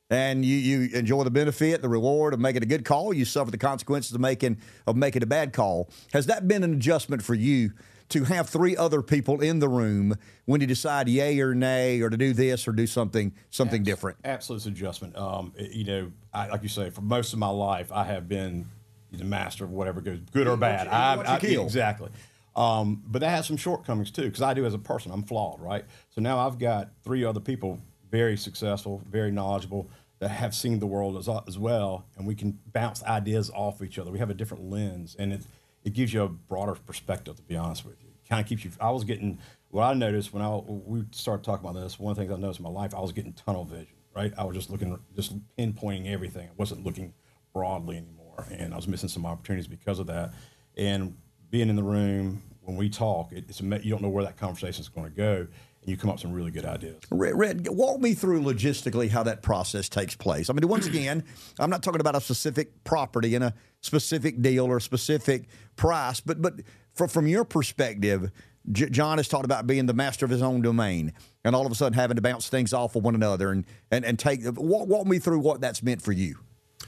and 0.09 0.43
you 0.43 0.55
you 0.55 0.89
enjoy 0.97 1.23
the 1.23 1.31
benefit, 1.31 1.81
the 1.81 1.89
reward 1.89 2.33
of 2.33 2.39
making 2.39 2.63
a 2.63 2.67
good 2.67 2.85
call. 2.85 3.13
You 3.13 3.25
suffer 3.25 3.51
the 3.51 3.57
consequences 3.57 4.13
of 4.13 4.21
making 4.21 4.57
of 4.87 4.95
making 4.95 5.23
a 5.23 5.27
bad 5.27 5.53
call. 5.53 5.89
Has 6.13 6.25
that 6.25 6.47
been 6.47 6.63
an 6.63 6.73
adjustment 6.73 7.21
for 7.23 7.35
you? 7.35 7.71
To 8.09 8.23
have 8.23 8.49
three 8.49 8.75
other 8.75 9.03
people 9.03 9.39
in 9.41 9.59
the 9.59 9.69
room 9.69 10.15
when 10.45 10.61
you 10.61 10.67
decide 10.67 11.07
yay 11.07 11.39
or 11.41 11.53
nay, 11.53 12.01
or 12.01 12.09
to 12.09 12.17
do 12.17 12.33
this 12.33 12.67
or 12.67 12.71
do 12.71 12.87
something 12.87 13.33
something 13.51 13.83
different. 13.83 14.17
Absolute 14.23 14.65
adjustment. 14.65 15.15
Um, 15.15 15.53
you 15.57 15.83
know, 15.83 16.11
I, 16.33 16.47
like 16.47 16.63
you 16.63 16.69
say, 16.69 16.89
for 16.89 17.01
most 17.01 17.33
of 17.33 17.39
my 17.39 17.49
life, 17.49 17.91
I 17.91 18.03
have 18.05 18.27
been 18.27 18.67
the 19.11 19.25
master 19.25 19.63
of 19.63 19.69
whatever 19.71 20.01
goes, 20.01 20.19
good 20.31 20.47
or 20.47 20.57
bad. 20.57 20.87
you- 20.87 20.91
I, 20.91 21.35
I- 21.35 21.39
kill. 21.39 21.63
exactly. 21.63 22.09
Um, 22.55 23.03
but 23.05 23.19
that 23.19 23.29
has 23.29 23.45
some 23.45 23.57
shortcomings 23.57 24.09
too, 24.09 24.23
because 24.23 24.41
I 24.41 24.55
do 24.55 24.65
as 24.65 24.73
a 24.73 24.79
person. 24.79 25.11
I'm 25.11 25.23
flawed, 25.23 25.61
right? 25.61 25.85
So 26.09 26.19
now 26.19 26.39
I've 26.39 26.57
got 26.57 26.89
three 27.03 27.23
other 27.23 27.39
people, 27.39 27.79
very 28.09 28.35
successful, 28.37 29.03
very 29.09 29.29
knowledgeable, 29.31 29.87
that 30.17 30.29
have 30.29 30.53
seen 30.55 30.79
the 30.79 30.87
world 30.87 31.15
as, 31.15 31.29
as 31.47 31.57
well, 31.59 32.05
and 32.17 32.25
we 32.27 32.33
can 32.35 32.57
bounce 32.73 33.03
ideas 33.03 33.49
off 33.51 33.81
each 33.83 33.97
other. 33.99 34.11
We 34.11 34.19
have 34.19 34.29
a 34.31 34.33
different 34.33 34.63
lens, 34.69 35.15
and 35.17 35.31
it 35.31 35.41
it 35.83 35.93
gives 35.93 36.13
you 36.13 36.23
a 36.23 36.29
broader 36.29 36.75
perspective. 36.75 37.35
To 37.37 37.43
be 37.43 37.55
honest 37.55 37.85
with 37.85 38.01
you, 38.01 38.09
kind 38.27 38.41
of 38.41 38.47
keeps 38.47 38.63
you. 38.63 38.71
I 38.79 38.91
was 38.91 39.03
getting 39.03 39.39
what 39.69 39.83
I 39.83 39.93
noticed 39.93 40.33
when 40.33 40.43
I 40.43 40.55
we 40.55 41.05
started 41.11 41.43
talking 41.43 41.67
about 41.67 41.79
this. 41.81 41.99
One 41.99 42.11
of 42.11 42.17
the 42.17 42.23
things 42.23 42.33
I 42.33 42.39
noticed 42.39 42.59
in 42.59 42.63
my 42.63 42.69
life, 42.69 42.93
I 42.95 42.99
was 42.99 43.11
getting 43.11 43.33
tunnel 43.33 43.65
vision. 43.65 43.95
Right, 44.15 44.33
I 44.37 44.43
was 44.43 44.55
just 44.55 44.71
looking, 44.71 44.97
just 45.15 45.33
pinpointing 45.55 46.11
everything. 46.11 46.47
I 46.47 46.53
wasn't 46.57 46.83
looking 46.83 47.13
broadly 47.53 47.97
anymore, 47.97 48.47
and 48.51 48.73
I 48.73 48.75
was 48.75 48.87
missing 48.87 49.07
some 49.07 49.25
opportunities 49.25 49.67
because 49.67 49.99
of 49.99 50.07
that. 50.07 50.33
And 50.75 51.15
being 51.51 51.69
in 51.69 51.75
the 51.75 51.83
room 51.83 52.41
when 52.61 52.77
we 52.77 52.89
talk, 52.89 53.31
it, 53.31 53.45
it's 53.47 53.61
you 53.61 53.91
don't 53.91 54.01
know 54.01 54.09
where 54.09 54.23
that 54.23 54.37
conversation 54.37 54.81
is 54.81 54.89
going 54.89 55.09
to 55.09 55.15
go, 55.15 55.47
and 55.81 55.89
you 55.89 55.97
come 55.97 56.09
up 56.09 56.15
with 56.15 56.21
some 56.21 56.33
really 56.33 56.51
good 56.51 56.65
ideas. 56.65 56.97
Rhett, 57.09 57.35
Rhett, 57.35 57.69
walk 57.69 58.01
me 58.01 58.13
through 58.13 58.41
logistically 58.41 59.09
how 59.09 59.23
that 59.23 59.41
process 59.41 59.87
takes 59.89 60.15
place. 60.15 60.49
I 60.49 60.53
mean, 60.53 60.67
once 60.67 60.85
again, 60.85 61.23
I'm 61.59 61.69
not 61.69 61.83
talking 61.83 62.01
about 62.01 62.15
a 62.15 62.21
specific 62.21 62.83
property 62.83 63.35
and 63.35 63.43
a 63.43 63.53
specific 63.81 64.41
deal 64.41 64.65
or 64.65 64.77
a 64.77 64.81
specific 64.81 65.47
price, 65.75 66.19
but 66.19 66.41
but 66.41 66.55
from, 66.93 67.07
from 67.07 67.27
your 67.27 67.45
perspective, 67.45 68.31
J- 68.71 68.89
John 68.89 69.17
has 69.17 69.27
talked 69.27 69.45
about 69.45 69.67
being 69.67 69.85
the 69.85 69.93
master 69.93 70.25
of 70.25 70.31
his 70.31 70.41
own 70.41 70.61
domain, 70.61 71.13
and 71.45 71.55
all 71.55 71.65
of 71.65 71.71
a 71.71 71.75
sudden 71.75 71.93
having 71.93 72.15
to 72.15 72.21
bounce 72.21 72.49
things 72.49 72.73
off 72.73 72.95
of 72.95 73.03
one 73.03 73.15
another 73.15 73.51
and 73.51 73.65
and 73.91 74.03
and 74.03 74.19
take. 74.19 74.41
Walk, 74.43 74.87
walk 74.87 75.07
me 75.07 75.19
through 75.19 75.39
what 75.39 75.61
that's 75.61 75.81
meant 75.81 76.01
for 76.01 76.11
you. 76.11 76.35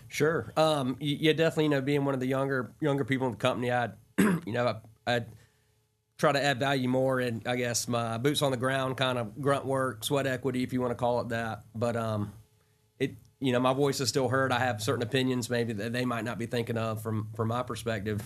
Sure. 0.09 0.51
Um, 0.57 0.97
yeah, 0.99 1.31
definitely. 1.31 1.65
You 1.65 1.69
know, 1.69 1.81
being 1.81 2.03
one 2.03 2.13
of 2.13 2.19
the 2.19 2.27
younger 2.27 2.73
younger 2.81 3.05
people 3.05 3.27
in 3.27 3.31
the 3.31 3.37
company, 3.37 3.71
I'd 3.71 3.93
you 4.19 4.41
know 4.47 4.67
I, 5.07 5.15
I'd 5.15 5.25
try 6.21 6.31
to 6.31 6.41
add 6.41 6.59
value 6.59 6.87
more 6.87 7.19
in 7.19 7.41
I 7.47 7.55
guess 7.55 7.87
my 7.87 8.19
boots 8.19 8.43
on 8.43 8.51
the 8.51 8.57
ground 8.57 8.95
kind 8.95 9.17
of 9.17 9.41
grunt 9.41 9.65
work, 9.65 10.03
sweat 10.03 10.27
equity, 10.27 10.61
if 10.61 10.71
you 10.71 10.79
want 10.79 10.91
to 10.91 10.95
call 10.95 11.19
it 11.21 11.29
that. 11.29 11.63
But 11.75 11.95
um, 11.97 12.31
it 12.99 13.15
you 13.39 13.51
know 13.51 13.59
my 13.59 13.73
voice 13.73 13.99
is 13.99 14.07
still 14.07 14.29
heard. 14.29 14.51
I 14.51 14.59
have 14.59 14.81
certain 14.81 15.01
opinions 15.01 15.49
maybe 15.49 15.73
that 15.73 15.91
they 15.91 16.05
might 16.05 16.23
not 16.23 16.37
be 16.37 16.45
thinking 16.45 16.77
of 16.77 17.01
from 17.01 17.29
from 17.35 17.49
my 17.49 17.63
perspective. 17.63 18.21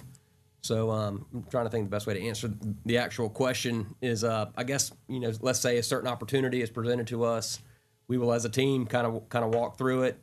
So 0.61 0.91
um, 0.91 1.25
I'm 1.33 1.43
trying 1.43 1.65
to 1.65 1.69
think 1.69 1.85
the 1.85 1.89
best 1.89 2.05
way 2.05 2.15
to 2.15 2.21
answer 2.21 2.51
the 2.85 2.97
actual 2.97 3.29
question 3.29 3.95
is 4.01 4.23
uh, 4.23 4.47
I 4.57 4.65
guess 4.65 4.91
you 5.07 5.21
know 5.21 5.31
let's 5.39 5.59
say 5.59 5.77
a 5.77 5.83
certain 5.83 6.09
opportunity 6.09 6.61
is 6.61 6.69
presented 6.69 7.07
to 7.07 7.23
us, 7.23 7.59
we 8.09 8.17
will 8.17 8.33
as 8.33 8.43
a 8.43 8.49
team 8.49 8.85
kind 8.85 9.07
of 9.07 9.29
kind 9.29 9.45
of 9.45 9.55
walk 9.55 9.77
through 9.77 10.03
it 10.03 10.19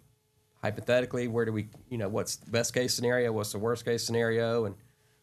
hypothetically, 0.62 1.26
where 1.26 1.44
do 1.44 1.52
we, 1.52 1.68
you 1.88 1.98
know, 1.98 2.08
what's 2.08 2.36
the 2.36 2.50
best 2.50 2.72
case 2.72 2.94
scenario, 2.94 3.32
what's 3.32 3.50
the 3.50 3.58
worst 3.58 3.84
case 3.84 4.04
scenario, 4.04 4.64
and 4.66 4.76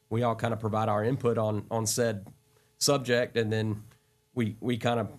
we 0.10 0.24
all 0.24 0.36
kind 0.36 0.54
of 0.54 0.60
provide 0.60 0.90
our 0.90 1.04
input 1.04 1.38
on 1.38 1.66
on 1.70 1.86
said 1.86 2.26
subject, 2.80 3.38
and 3.38 3.52
then 3.52 3.84
we 4.34 4.56
we 4.60 4.78
kind 4.78 5.00
of 5.00 5.10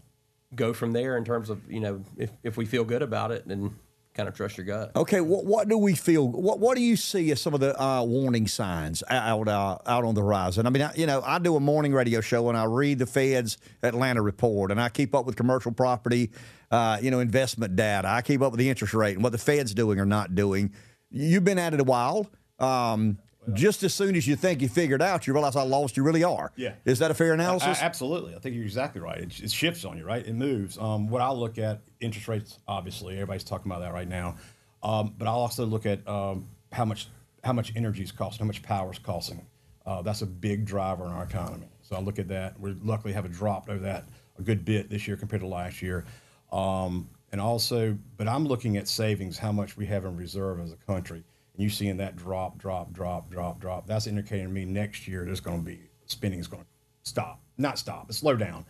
go 0.55 0.73
from 0.73 0.93
there 0.93 1.17
in 1.17 1.25
terms 1.25 1.51
of 1.51 1.61
you 1.71 1.81
know 1.81 2.03
if 2.17 2.31
if 2.43 2.57
we 2.57 2.67
feel 2.67 2.85
good 2.85 3.03
about 3.03 3.31
it, 3.31 3.47
then 3.47 3.75
kind 4.15 4.29
of 4.29 4.35
trust 4.35 4.59
your 4.59 4.67
gut. 4.67 4.91
Okay, 4.97 5.21
what 5.21 5.45
what 5.45 5.69
do 5.69 5.79
we 5.79 5.95
feel? 5.95 6.29
What 6.29 6.59
what 6.59 6.77
do 6.77 6.83
you 6.83 6.97
see 6.97 7.31
as 7.31 7.41
some 7.41 7.55
of 7.55 7.61
the 7.61 7.81
uh, 7.81 8.03
warning 8.03 8.47
signs 8.47 9.03
out 9.09 9.49
uh, 9.49 9.79
out 9.87 10.05
on 10.05 10.15
the 10.15 10.23
horizon? 10.23 10.67
I 10.67 10.71
mean, 10.71 10.83
I, 10.83 10.95
you 10.95 11.07
know, 11.07 11.23
I 11.25 11.39
do 11.39 11.57
a 11.57 11.61
morning 11.61 11.93
radio 11.93 12.21
show 12.21 12.49
and 12.49 12.59
I 12.59 12.65
read 12.65 12.99
the 12.99 13.07
Fed's 13.07 13.59
Atlanta 13.83 14.23
report, 14.23 14.71
and 14.71 14.81
I 14.81 14.89
keep 14.89 15.15
up 15.15 15.27
with 15.27 15.37
commercial 15.37 15.73
property, 15.73 16.31
uh, 16.71 16.99
you 17.01 17.11
know, 17.11 17.21
investment 17.21 17.77
data. 17.77 18.09
I 18.09 18.23
keep 18.23 18.43
up 18.43 18.53
with 18.53 18.59
the 18.59 18.69
interest 18.69 18.95
rate 18.95 19.15
and 19.15 19.23
what 19.23 19.33
the 19.33 19.39
Fed's 19.39 19.75
doing 19.75 20.01
or 20.01 20.07
not 20.07 20.35
doing. 20.35 20.73
You've 21.11 21.45
been 21.45 21.59
at 21.59 21.75
it 21.75 21.81
a 21.81 21.85
while. 21.85 22.31
Um, 22.59 23.19
just 23.55 23.83
as 23.83 23.95
soon 23.95 24.17
as 24.17 24.27
you 24.27 24.37
think 24.37 24.61
you 24.61 24.69
figured 24.69 25.01
out, 25.03 25.27
you 25.27 25.33
realize 25.33 25.55
how 25.55 25.65
lost 25.65 25.97
you 25.97 26.03
really 26.03 26.23
are. 26.25 26.53
Yeah. 26.57 26.75
is 26.85 26.99
that 26.99 27.11
a 27.11 27.15
fair 27.15 27.31
I- 27.33 27.35
analysis? 27.35 27.81
absolutely. 27.83 28.35
I 28.35 28.39
think 28.39 28.55
you're 28.55 28.65
exactly 28.65 29.01
right. 29.01 29.19
It, 29.19 29.41
it 29.41 29.51
shifts 29.51 29.85
on 29.85 29.97
you, 29.97 30.05
right? 30.05 30.25
It 30.27 30.35
moves. 30.35 30.79
Um, 30.79 31.09
what 31.09 31.23
I 31.23 31.31
look 31.31 31.59
at, 31.59 31.81
interest 32.01 32.29
rates, 32.29 32.59
obviously, 32.69 33.15
everybody's 33.15 33.45
talking 33.45 33.71
about 33.71 33.81
that 33.81 33.93
right 33.93 34.09
now. 34.09 34.37
Um, 34.83 35.15
but 35.19 35.27
I'll 35.29 35.39
also 35.39 35.65
look 35.67 35.87
at 35.87 36.07
um, 36.09 36.49
how 36.73 36.85
much 36.85 37.09
how 37.43 37.53
much 37.55 37.73
energy 37.75 38.03
is 38.03 38.13
costing, 38.13 38.41
how 38.41 38.47
much 38.47 38.63
power 38.63 38.93
is 38.93 38.99
costing. 38.99 39.47
Uh, 39.87 40.03
that's 40.03 40.21
a 40.21 40.27
big 40.27 40.67
driver 40.67 41.07
in 41.07 41.11
our 41.13 41.25
economy. 41.25 41.69
So 41.83 41.97
I 41.97 42.01
look 42.01 42.19
at 42.19 42.29
that. 42.29 42.61
We 42.61 42.73
luckily 42.83 43.15
have 43.15 43.25
a 43.25 43.29
drop 43.29 43.69
over 43.71 43.79
that 43.81 44.05
a 44.39 44.43
good 44.43 44.65
bit 44.65 44.91
this 44.91 45.07
year 45.09 45.17
compared 45.17 45.41
to 45.41 45.49
last 45.49 45.81
year. 45.81 46.05
Um, 46.53 47.09
and 47.33 47.41
also, 47.41 47.97
but 48.17 48.29
I'm 48.29 48.47
looking 48.47 48.77
at 48.77 48.89
savings, 48.89 49.39
how 49.39 49.53
much 49.53 49.77
we 49.77 49.87
have 49.87 50.05
in 50.05 50.17
reserve 50.17 50.61
as 50.61 50.73
a 50.73 50.77
country. 50.77 51.23
You 51.61 51.69
seeing 51.69 51.99
that 51.99 52.17
drop, 52.17 52.59
drop, 52.59 52.93
drop, 52.93 53.31
drop, 53.31 53.61
drop. 53.61 53.87
That's 53.87 54.07
indicating 54.07 54.47
to 54.47 54.53
me 54.53 54.65
next 54.65 55.07
year 55.07 55.25
there's 55.25 55.41
going 55.41 55.59
to 55.61 55.65
be 55.65 55.81
spending 56.07 56.41
is 56.41 56.47
going 56.49 56.63
to 56.63 56.69
stop, 57.03 57.41
not 57.59 57.79
stop, 57.79 58.07
but 58.07 58.17
slow 58.17 58.35
down. 58.37 58.65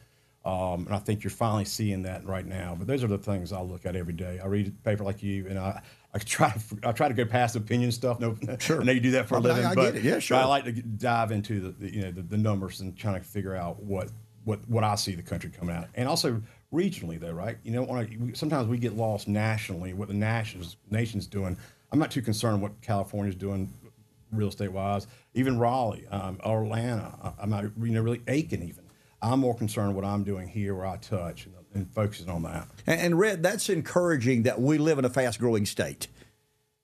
Um, 0.45 0.87
and 0.87 0.95
I 0.95 0.99
think 0.99 1.23
you're 1.23 1.31
finally 1.31 1.67
seeing 1.67 2.03
that 2.05 2.25
right 2.27 2.47
now. 2.47 2.75
But 2.77 2.87
those 2.87 3.05
are 3.05 3.09
the 3.09 3.19
things 3.19 3.53
I 3.53 3.61
look 3.61 3.85
at 3.87 3.95
every 3.95 4.15
day. 4.15 4.41
I 4.43 4.47
read 4.47 4.69
a 4.69 4.71
paper 4.71 5.05
like 5.05 5.23
you, 5.23 5.47
and 5.49 5.59
I, 5.59 5.83
I 6.15 6.19
try 6.19 6.51
to 6.51 6.89
I 6.89 6.93
try 6.93 7.09
to 7.09 7.15
go 7.15 7.27
past 7.27 7.57
opinion 7.57 7.93
stuff. 7.93 8.19
No, 8.21 8.35
Sure. 8.59 8.81
I 8.81 8.85
know 8.85 8.93
you 8.93 9.01
do 9.01 9.11
that 9.13 9.29
for 9.29 9.37
I 9.37 9.39
a 9.39 9.43
mean, 9.43 9.51
I- 9.53 9.55
living. 9.57 9.71
I 9.71 9.75
but. 9.75 10.03
Yeah, 10.03 10.19
sure. 10.19 10.39
I 10.39 10.45
like 10.47 10.65
to 10.65 10.73
dive 10.73 11.31
into 11.31 11.61
the, 11.61 11.71
the 11.73 11.95
you 11.95 12.03
know 12.03 12.11
the, 12.11 12.23
the 12.23 12.39
numbers 12.39 12.81
and 12.81 12.97
trying 12.97 13.21
to 13.21 13.25
figure 13.25 13.55
out 13.55 13.83
what 13.83 14.09
what 14.45 14.67
what 14.69 14.83
I 14.83 14.95
see 14.95 15.15
the 15.15 15.23
country 15.23 15.51
coming 15.51 15.77
out, 15.77 15.89
and 15.95 16.09
also 16.09 16.43
regionally 16.73 17.21
though, 17.21 17.33
right? 17.33 17.59
You 17.63 17.73
know, 17.73 17.83
when 17.83 17.99
I, 18.01 18.17
we, 18.19 18.35
sometimes 18.35 18.67
we 18.67 18.79
get 18.79 18.97
lost 18.97 19.29
nationally 19.29 19.93
what 19.93 20.09
the 20.09 20.15
nations 20.15 20.77
nation's 20.91 21.27
doing. 21.27 21.57
I'm 21.93 21.99
not 21.99 22.11
too 22.11 22.23
concerned 22.23 22.63
what 22.63 22.81
California's 22.83 23.35
doing 23.35 23.73
real 24.33 24.49
estate 24.49 24.73
wise, 24.73 25.07
even 25.35 25.59
Raleigh, 25.59 26.07
um, 26.09 26.39
Atlanta. 26.45 27.13
I- 27.23 27.43
I'm 27.43 27.51
not 27.51 27.65
you 27.65 27.91
know 27.91 28.01
really 28.01 28.23
aching 28.29 28.63
even. 28.63 28.85
I'm 29.23 29.41
more 29.41 29.55
concerned 29.55 29.95
what 29.95 30.05
I'm 30.05 30.25
doing 30.25 30.49
here 30.49 30.75
where 30.75 30.87
I 30.87 30.97
touch 30.97 31.47
and, 31.47 31.55
and 31.75 31.93
focusing 31.93 32.31
on 32.31 32.43
that. 32.45 32.69
And, 32.87 33.01
and 33.01 33.19
Rhett, 33.19 33.43
that's 33.43 33.69
encouraging 33.69 34.45
that 34.45 34.61
we 34.61 34.79
live 34.79 34.99
in 34.99 35.05
a 35.05 35.11
fast 35.11 35.39
growing 35.39 35.67
state 35.67 36.07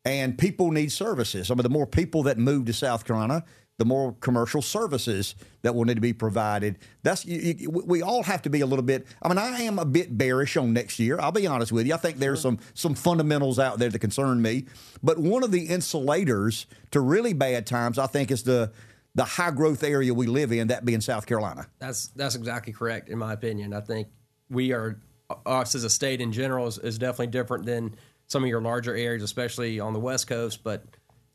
and 0.04 0.38
people 0.38 0.70
need 0.70 0.92
services. 0.92 1.50
I 1.50 1.54
mean, 1.54 1.62
the 1.64 1.68
more 1.70 1.86
people 1.86 2.22
that 2.24 2.38
move 2.38 2.66
to 2.66 2.72
South 2.72 3.04
Carolina, 3.04 3.44
the 3.78 3.84
more 3.84 4.14
commercial 4.20 4.62
services 4.62 5.34
that 5.62 5.74
will 5.74 5.84
need 5.84 5.94
to 5.94 6.00
be 6.00 6.12
provided. 6.12 6.78
That's 7.02 7.26
you, 7.26 7.54
you, 7.58 7.70
we 7.70 8.02
all 8.02 8.22
have 8.22 8.42
to 8.42 8.50
be 8.50 8.60
a 8.60 8.66
little 8.66 8.84
bit. 8.84 9.06
I 9.22 9.28
mean, 9.28 9.38
I 9.38 9.62
am 9.62 9.78
a 9.78 9.84
bit 9.84 10.16
bearish 10.16 10.56
on 10.56 10.72
next 10.72 10.98
year. 10.98 11.18
I'll 11.20 11.32
be 11.32 11.46
honest 11.46 11.72
with 11.72 11.86
you. 11.86 11.94
I 11.94 11.98
think 11.98 12.16
there's 12.16 12.40
some 12.40 12.58
some 12.74 12.94
fundamentals 12.94 13.58
out 13.58 13.78
there 13.78 13.90
that 13.90 13.98
concern 13.98 14.40
me. 14.40 14.66
But 15.02 15.18
one 15.18 15.42
of 15.42 15.50
the 15.50 15.68
insulators 15.68 16.66
to 16.92 17.00
really 17.00 17.34
bad 17.34 17.66
times, 17.66 17.98
I 17.98 18.06
think, 18.06 18.30
is 18.30 18.44
the 18.44 18.72
the 19.14 19.24
high 19.24 19.50
growth 19.50 19.82
area 19.82 20.12
we 20.12 20.26
live 20.26 20.52
in, 20.52 20.68
that 20.68 20.84
being 20.84 21.00
South 21.00 21.26
Carolina. 21.26 21.66
That's 21.78 22.08
that's 22.08 22.34
exactly 22.34 22.72
correct 22.72 23.08
in 23.08 23.18
my 23.18 23.32
opinion. 23.32 23.74
I 23.74 23.80
think 23.80 24.08
we 24.48 24.72
are 24.72 25.00
us 25.44 25.74
as 25.74 25.84
a 25.84 25.90
state 25.90 26.20
in 26.20 26.32
general 26.32 26.66
is, 26.66 26.78
is 26.78 26.98
definitely 26.98 27.26
different 27.28 27.66
than 27.66 27.94
some 28.28 28.42
of 28.42 28.48
your 28.48 28.60
larger 28.60 28.94
areas, 28.94 29.22
especially 29.22 29.80
on 29.80 29.92
the 29.92 29.98
West 29.98 30.28
Coast. 30.28 30.64
But 30.64 30.84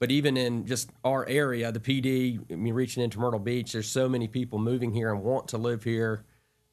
but 0.01 0.09
even 0.09 0.35
in 0.35 0.65
just 0.65 0.89
our 1.05 1.29
area, 1.29 1.71
the 1.71 1.79
PD, 1.79 2.39
I 2.51 2.55
mean, 2.55 2.73
reaching 2.73 3.03
into 3.03 3.19
Myrtle 3.19 3.39
Beach, 3.39 3.73
there's 3.73 3.87
so 3.87 4.09
many 4.09 4.27
people 4.27 4.57
moving 4.57 4.91
here 4.91 5.13
and 5.13 5.21
want 5.21 5.49
to 5.49 5.59
live 5.59 5.83
here. 5.83 6.25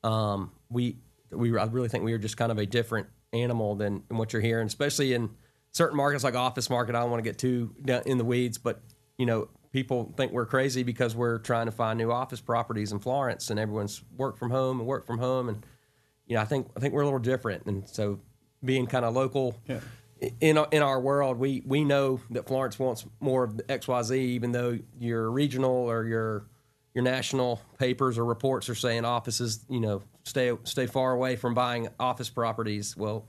Um, 0.03 0.51
we 0.71 0.97
we 1.31 1.57
I 1.59 1.65
really 1.67 1.91
think 1.91 2.05
we 2.05 2.15
are 2.15 2.19
just 2.19 2.39
kind 2.39 2.51
of 2.51 2.57
a 2.57 2.65
different 2.65 3.07
animal 3.35 3.75
than, 3.75 4.03
what 4.09 4.33
you're 4.33 4.41
hearing, 4.41 4.67
especially 4.67 5.13
in 5.13 5.29
certain 5.73 5.95
markets 5.95 6.25
like 6.25 6.35
office 6.37 6.71
market. 6.71 6.95
I 6.95 7.01
don't 7.01 7.11
want 7.11 7.23
to 7.23 7.29
get 7.29 7.37
too 7.37 7.75
in 8.07 8.17
the 8.17 8.25
weeds, 8.25 8.57
but 8.57 8.81
you 9.19 9.27
know, 9.27 9.51
people 9.73 10.15
think 10.17 10.33
we're 10.33 10.47
crazy 10.47 10.83
because 10.83 11.15
we're 11.15 11.37
trying 11.37 11.67
to 11.67 11.73
find 11.73 11.99
new 11.99 12.11
office 12.11 12.41
properties 12.41 12.93
in 12.93 12.99
Florence, 12.99 13.51
and 13.51 13.61
everyone's 13.61 14.03
work 14.17 14.39
from 14.39 14.51
home 14.51 14.79
and 14.81 14.89
work 14.89 15.07
from 15.07 15.19
home, 15.19 15.51
and 15.51 15.67
you 16.27 16.37
know, 16.37 16.41
I 16.41 16.47
think 16.47 16.69
I 16.79 16.81
think 16.81 16.95
we're 16.95 17.03
a 17.03 17.05
little 17.05 17.19
different, 17.19 17.67
and 17.67 17.87
so 17.87 18.21
being 18.65 18.87
kind 18.87 19.05
of 19.05 19.13
local. 19.13 19.61
Yeah. 19.67 19.81
In 20.41 20.59
in 20.73 20.83
our 20.83 21.01
world, 21.01 21.39
we, 21.39 21.63
we 21.65 21.85
know 21.85 22.21
that 22.31 22.47
Florence 22.47 22.79
wants 22.79 23.07
more 23.21 23.45
of 23.45 23.57
the 23.57 23.71
X 23.71 23.87
Y 23.87 24.03
Z, 24.03 24.21
even 24.21 24.53
though 24.53 24.79
your 24.99 25.31
regional 25.31 25.71
or 25.71 26.05
your 26.05 26.47
your 26.95 27.05
national 27.05 27.61
papers 27.79 28.19
or 28.19 28.25
reports 28.25 28.69
are 28.69 28.75
saying 28.75 29.05
offices, 29.05 29.65
you 29.69 29.79
know, 29.79 30.03
stay 30.25 30.53
stay 30.65 30.87
far 30.87 31.13
away 31.13 31.37
from 31.37 31.55
buying 31.55 31.89
office 32.01 32.31
properties. 32.31 32.97
Well, 32.97 33.27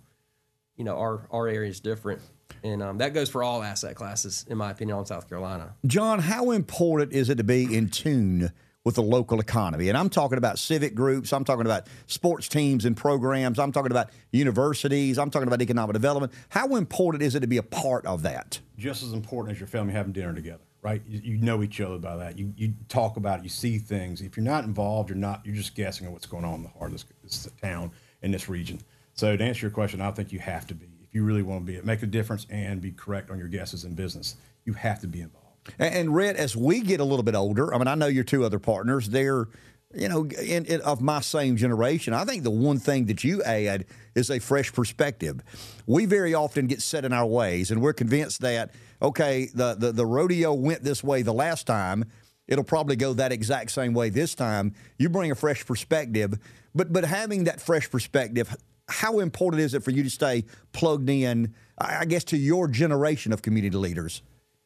you 0.77 0.83
know 0.83 0.97
our 0.97 1.27
our 1.29 1.47
area 1.47 1.69
is 1.69 1.79
different, 1.79 2.21
and 2.63 2.81
um, 2.81 2.97
that 2.97 3.13
goes 3.13 3.29
for 3.29 3.43
all 3.43 3.61
asset 3.61 3.95
classes, 3.95 4.45
in 4.49 4.57
my 4.57 4.71
opinion, 4.71 4.97
on 4.97 5.05
South 5.05 5.29
Carolina. 5.29 5.75
John, 5.85 6.19
how 6.19 6.51
important 6.51 7.13
is 7.13 7.29
it 7.29 7.35
to 7.35 7.43
be 7.43 7.75
in 7.75 7.89
tune 7.89 8.51
with 8.89 8.95
the 8.95 9.03
local 9.03 9.39
economy? 9.39 9.87
And 9.87 9.95
I'm 9.95 10.09
talking 10.09 10.39
about 10.39 10.57
civic 10.57 10.95
groups, 10.95 11.31
I'm 11.31 11.45
talking 11.45 11.67
about 11.67 11.85
sports 12.07 12.47
teams 12.47 12.85
and 12.85 12.97
programs, 12.97 13.59
I'm 13.59 13.71
talking 13.71 13.91
about 13.91 14.09
universities, 14.31 15.19
I'm 15.19 15.29
talking 15.29 15.47
about 15.47 15.61
economic 15.61 15.93
development. 15.93 16.33
How 16.49 16.75
important 16.75 17.21
is 17.21 17.35
it 17.35 17.41
to 17.41 17.47
be 17.47 17.57
a 17.57 17.63
part 17.63 18.07
of 18.07 18.23
that? 18.23 18.59
Just 18.79 19.03
as 19.03 19.13
important 19.13 19.51
as 19.51 19.59
your 19.59 19.67
family 19.67 19.93
having 19.93 20.11
dinner 20.11 20.33
together, 20.33 20.63
right? 20.81 21.03
You, 21.07 21.21
you 21.23 21.37
know 21.37 21.61
each 21.61 21.79
other 21.79 21.99
by 21.99 22.15
that. 22.15 22.39
You, 22.39 22.51
you 22.57 22.73
talk 22.87 23.17
about 23.17 23.39
it, 23.39 23.43
you 23.43 23.49
see 23.49 23.77
things. 23.77 24.21
If 24.21 24.35
you're 24.35 24.43
not 24.43 24.63
involved, 24.63 25.09
you're 25.09 25.17
not. 25.19 25.45
You're 25.45 25.55
just 25.55 25.75
guessing 25.75 26.07
at 26.07 26.11
what's 26.11 26.25
going 26.25 26.45
on 26.45 26.55
in 26.55 26.63
the 26.63 26.69
heart 26.69 26.87
of 26.87 26.93
this, 26.93 27.05
this 27.21 27.47
town 27.61 27.91
in 28.23 28.31
this 28.31 28.49
region. 28.49 28.81
So 29.13 29.37
to 29.37 29.43
answer 29.43 29.67
your 29.67 29.71
question, 29.71 30.01
I 30.01 30.09
think 30.09 30.31
you 30.31 30.39
have 30.39 30.65
to 30.65 30.73
be 30.73 30.87
if 31.03 31.15
you 31.15 31.23
really 31.23 31.41
want 31.41 31.65
to 31.65 31.71
be 31.71 31.77
it, 31.77 31.85
make 31.85 32.03
a 32.03 32.07
difference 32.07 32.45
and 32.49 32.81
be 32.81 32.91
correct 32.91 33.29
on 33.29 33.37
your 33.37 33.47
guesses 33.47 33.83
in 33.83 33.93
business. 33.93 34.35
You 34.65 34.73
have 34.73 34.99
to 35.01 35.07
be 35.07 35.21
involved. 35.21 35.48
And, 35.77 35.95
and 35.95 36.15
Rhett, 36.15 36.35
as 36.35 36.55
we 36.55 36.81
get 36.81 36.99
a 36.99 37.03
little 37.03 37.23
bit 37.23 37.35
older, 37.35 37.73
I 37.73 37.77
mean, 37.77 37.87
I 37.87 37.95
know 37.95 38.07
your 38.07 38.23
two 38.23 38.43
other 38.43 38.59
partners. 38.59 39.09
They're 39.09 39.47
you 39.93 40.07
know, 40.07 40.25
in, 40.25 40.65
in, 40.65 40.81
of 40.81 41.01
my 41.01 41.19
same 41.19 41.57
generation, 41.57 42.13
I 42.13 42.23
think 42.23 42.43
the 42.43 42.51
one 42.51 42.77
thing 42.77 43.05
that 43.05 43.23
you 43.23 43.41
add 43.41 43.85
is 44.13 44.29
a 44.29 44.39
fresh 44.39 44.71
perspective. 44.71 45.41
We 45.87 46.05
very 46.05 46.33
often 46.33 46.67
get 46.67 46.81
set 46.81 47.05
in 47.05 47.13
our 47.13 47.25
ways, 47.25 47.71
and 47.71 47.81
we're 47.81 47.93
convinced 47.93 48.41
that 48.41 48.71
okay, 49.01 49.49
the, 49.53 49.75
the, 49.75 49.91
the 49.93 50.05
rodeo 50.05 50.53
went 50.53 50.83
this 50.83 51.03
way 51.03 51.21
the 51.21 51.33
last 51.33 51.65
time. 51.65 52.05
It'll 52.47 52.63
probably 52.63 52.97
go 52.97 53.13
that 53.13 53.31
exact 53.31 53.71
same 53.71 53.93
way 53.93 54.09
this 54.09 54.35
time. 54.35 54.73
You 54.97 55.09
bring 55.09 55.31
a 55.31 55.35
fresh 55.35 55.65
perspective, 55.65 56.37
but 56.75 56.93
but 56.93 57.05
having 57.05 57.45
that 57.45 57.59
fresh 57.59 57.89
perspective, 57.89 58.55
how 58.87 59.19
important 59.19 59.63
is 59.63 59.73
it 59.73 59.83
for 59.83 59.91
you 59.91 60.03
to 60.03 60.09
stay 60.09 60.45
plugged 60.71 61.09
in? 61.09 61.55
I 61.79 62.05
guess 62.05 62.23
to 62.25 62.37
your 62.37 62.67
generation 62.67 63.33
of 63.33 63.41
community 63.41 63.77
leaders. 63.77 64.21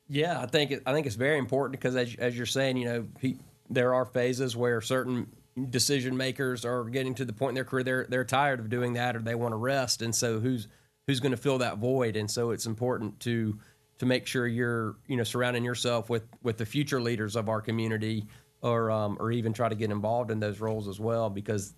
Yeah, 0.08 0.40
I 0.42 0.46
think 0.46 0.72
it, 0.72 0.84
I 0.86 0.94
think 0.94 1.08
it's 1.08 1.16
very 1.16 1.38
important 1.38 1.80
because 1.80 1.96
as 1.96 2.16
as 2.16 2.36
you're 2.36 2.46
saying, 2.46 2.78
you 2.78 2.86
know, 2.86 3.08
he, 3.20 3.38
there 3.70 3.94
are 3.94 4.06
phases 4.06 4.56
where 4.56 4.82
certain 4.82 5.28
decision 5.70 6.18
makers 6.18 6.66
are 6.66 6.84
getting 6.86 7.14
to 7.16 7.26
the 7.26 7.34
point 7.34 7.52
in 7.52 7.56
their 7.56 7.64
career 7.64 7.84
they're 7.84 8.06
they're 8.10 8.26
tired 8.26 8.60
of 8.60 8.70
doing 8.70 8.94
that 8.94 9.16
or 9.16 9.20
they 9.20 9.36
want 9.36 9.54
to 9.54 9.58
rest, 9.58 10.02
and 10.02 10.14
so 10.14 10.40
who's 10.40 10.68
who's 11.08 11.20
going 11.20 11.32
to 11.32 11.38
fill 11.38 11.60
that 11.60 11.78
void? 11.78 12.16
And 12.16 12.30
so 12.30 12.52
it's 12.52 12.66
important 12.66 13.20
to 13.22 13.58
to 14.00 14.06
make 14.06 14.28
sure 14.28 14.46
you're 14.48 14.98
you 15.08 15.16
know 15.16 15.24
surrounding 15.24 15.64
yourself 15.64 16.10
with 16.10 16.24
with 16.42 16.58
the 16.58 16.66
future 16.66 17.02
leaders 17.02 17.36
of 17.36 17.48
our 17.48 17.62
community, 17.62 18.26
or 18.62 18.92
um, 18.92 19.18
or 19.20 19.32
even 19.32 19.54
try 19.54 19.70
to 19.70 19.76
get 19.76 19.90
involved 19.92 20.32
in 20.32 20.40
those 20.40 20.60
roles 20.60 20.88
as 20.88 21.00
well 21.00 21.30
because 21.30 21.74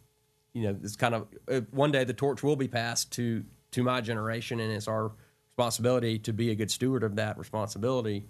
you 0.54 0.64
know 0.64 0.78
it's 0.84 0.96
kind 0.96 1.14
of 1.14 1.28
uh, 1.52 1.62
one 1.72 1.92
day 1.92 2.04
the 2.04 2.14
torch 2.14 2.42
will 2.42 2.56
be 2.56 2.68
passed 2.68 3.12
to 3.14 3.44
to 3.72 3.84
my 3.84 4.02
generation, 4.02 4.60
and 4.60 4.72
it's 4.72 4.88
our 4.88 5.12
responsibility 5.58 6.20
to 6.20 6.34
be 6.34 6.52
a 6.52 6.56
good 6.56 6.70
steward 6.70 7.04
of 7.04 7.16
that 7.16 7.38
responsibility 7.38 8.26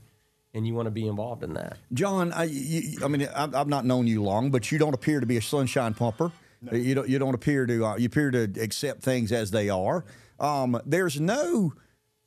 and 0.53 0.65
you 0.65 0.75
want 0.75 0.85
to 0.85 0.91
be 0.91 1.07
involved 1.07 1.43
in 1.43 1.53
that. 1.55 1.77
John, 1.91 2.31
I, 2.31 2.43
you, 2.43 2.99
I 3.03 3.07
mean, 3.07 3.27
I've, 3.35 3.53
I've, 3.53 3.67
not 3.67 3.83
known 3.83 4.07
you 4.07 4.23
long, 4.23 4.51
but 4.51 4.71
you 4.71 4.77
don't 4.77 4.93
appear 4.93 5.19
to 5.19 5.25
be 5.25 5.35
a 5.35 5.41
sunshine 5.41 5.93
pumper. 5.93 6.31
No. 6.61 6.77
You 6.77 6.95
don't. 6.95 7.09
You 7.09 7.19
don't 7.19 7.33
appear 7.33 7.65
to. 7.65 7.85
Uh, 7.85 7.97
you 7.97 8.05
appear 8.05 8.31
to 8.31 8.43
accept 8.61 9.01
things 9.01 9.31
as 9.31 9.51
they 9.51 9.69
are. 9.69 10.05
Um, 10.39 10.79
there's 10.85 11.19
no. 11.19 11.73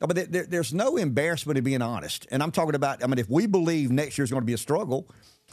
But 0.01 0.31
there, 0.31 0.45
there's 0.45 0.75
no 0.75 0.97
embarrassment 0.97 1.59
in 1.59 1.65
being 1.65 1.81
honest, 1.81 2.27
and 2.31 2.43
I'm 2.43 2.53
talking 2.53 2.75
about. 2.75 3.03
I 3.03 3.07
mean, 3.07 3.19
if 3.19 3.31
we 3.31 3.47
believe 3.47 3.91
next 3.91 4.19
year's 4.19 4.31
going 4.31 4.43
to 4.43 4.47
be 4.47 4.53
a 4.53 4.59
struggle, 4.59 5.09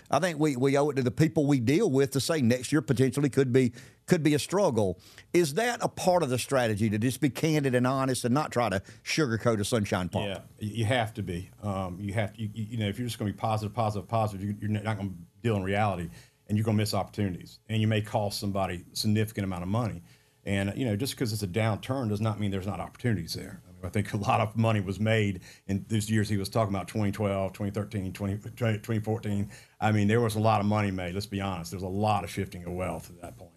I 0.09 0.19
think 0.19 0.39
we, 0.39 0.55
we 0.55 0.77
owe 0.77 0.89
it 0.89 0.95
to 0.95 1.03
the 1.03 1.11
people 1.11 1.45
we 1.45 1.59
deal 1.59 1.89
with 1.89 2.11
to 2.11 2.19
say 2.19 2.41
next 2.41 2.71
year 2.71 2.81
potentially 2.81 3.29
could 3.29 3.51
be 3.51 3.73
could 4.07 4.21
be 4.21 4.35
a 4.35 4.39
struggle. 4.39 4.99
Is 5.33 5.55
that 5.55 5.79
a 5.81 5.87
part 5.87 6.21
of 6.21 6.29
the 6.29 6.37
strategy 6.37 6.89
to 6.91 6.97
just 6.99 7.19
be 7.21 7.29
candid 7.29 7.73
and 7.73 7.87
honest 7.87 8.23
and 8.23 8.33
not 8.33 8.51
try 8.51 8.69
to 8.69 8.81
sugarcoat 9.03 9.59
a 9.59 9.65
sunshine 9.65 10.09
pump? 10.09 10.27
Yeah, 10.27 10.39
you 10.59 10.85
have 10.85 11.13
to 11.15 11.23
be. 11.23 11.49
Um, 11.63 11.97
you 11.99 12.13
have 12.13 12.33
to. 12.33 12.41
You, 12.41 12.49
you, 12.53 12.77
know, 12.77 12.87
if 12.87 12.99
you're 12.99 13.07
just 13.07 13.17
going 13.17 13.31
to 13.31 13.33
be 13.35 13.39
positive, 13.39 13.73
positive, 13.73 14.07
positive, 14.07 14.55
you, 14.61 14.69
are 14.69 14.81
not 14.83 14.97
going 14.97 15.09
to 15.09 15.15
deal 15.41 15.55
in 15.55 15.63
reality, 15.63 16.09
and 16.47 16.57
you're 16.57 16.65
going 16.65 16.77
to 16.77 16.81
miss 16.81 16.93
opportunities, 16.93 17.59
and 17.67 17.81
you 17.81 17.87
may 17.87 18.01
cost 18.01 18.39
somebody 18.39 18.85
significant 18.93 19.45
amount 19.45 19.63
of 19.63 19.69
money. 19.69 20.03
And 20.45 20.73
you 20.75 20.85
know, 20.85 20.95
just 20.95 21.15
because 21.15 21.33
it's 21.33 21.43
a 21.43 21.47
downturn 21.47 22.09
does 22.09 22.21
not 22.21 22.39
mean 22.39 22.51
there's 22.51 22.67
not 22.67 22.79
opportunities 22.79 23.33
there. 23.33 23.61
I 23.83 23.89
think 23.89 24.13
a 24.13 24.17
lot 24.17 24.41
of 24.41 24.57
money 24.57 24.79
was 24.79 24.99
made 24.99 25.41
in 25.67 25.85
these 25.87 26.09
years 26.09 26.27
he 26.27 26.37
was 26.37 26.49
talking 26.49 26.73
about 26.73 26.87
2012, 26.87 27.53
2013, 27.53 28.13
20, 28.13 28.35
2014. 28.35 29.51
I 29.79 29.91
mean, 29.91 30.07
there 30.07 30.21
was 30.21 30.35
a 30.35 30.39
lot 30.39 30.59
of 30.59 30.65
money 30.65 30.91
made. 30.91 31.13
Let's 31.13 31.25
be 31.25 31.41
honest. 31.41 31.71
There's 31.71 31.83
a 31.83 31.87
lot 31.87 32.23
of 32.23 32.29
shifting 32.29 32.65
of 32.65 32.73
wealth 32.73 33.09
at 33.09 33.21
that 33.21 33.37
point. 33.37 33.51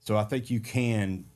So 0.00 0.16
I 0.16 0.24
think 0.24 0.50
you 0.50 0.60
can, 0.60 1.26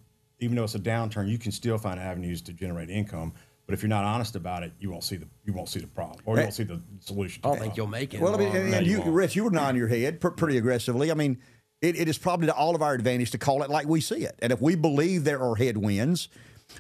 even 0.41 0.57
though 0.57 0.65
it's 0.65 0.75
a 0.75 0.81
downturn, 0.81 1.29
you 1.29 1.39
can 1.39 1.53
still 1.53 1.79
find 1.79 2.01
avenues 2.01 2.43
to 2.43 2.53
generate 2.53 2.91
income. 2.91 3.35
But 3.67 3.75
if 3.75 3.83
you're 3.83 3.91
not 3.91 4.05
honest 4.05 4.35
about 4.35 4.63
it, 4.63 4.73
you 4.81 4.91
won't 4.91 5.05
see 5.05 5.17
the 5.17 5.29
you 5.45 5.53
won't 5.53 5.69
see 5.69 5.81
the 5.81 5.87
problem 5.87 6.21
or 6.25 6.37
you 6.37 6.43
won't 6.43 6.55
see 6.55 6.63
the 6.63 6.81
solution. 7.01 7.43
I 7.45 7.49
don't 7.49 7.59
think 7.59 7.77
you'll 7.77 7.87
make 7.87 8.15
it. 8.15 8.21
Well, 8.21 8.35
I 8.35 8.39
mean, 8.39 8.57
and, 8.57 8.75
and 8.75 8.87
you, 8.87 9.03
Rich, 9.03 9.37
you 9.37 9.45
were 9.45 9.51
nodding 9.51 9.77
your 9.77 9.89
head 9.89 10.23
pretty 10.23 10.57
aggressively. 10.57 11.11
I 11.11 11.15
mean, 11.15 11.39
it, 11.81 11.97
it 11.97 12.09
is 12.09 12.19
probably 12.19 12.47
to 12.47 12.55
all 12.55 12.75
of 12.75 12.83
our 12.83 12.95
advantage 12.95 13.31
to 13.33 13.39
call 13.39 13.63
it 13.63 13.71
like 13.71 13.87
we 13.87 14.01
see 14.01 14.25
it. 14.25 14.39
And 14.41 14.53
if 14.53 14.61
we 14.61 14.75
believe 14.75 15.25
there 15.25 15.43
are 15.43 15.55
headwinds, 15.55 16.29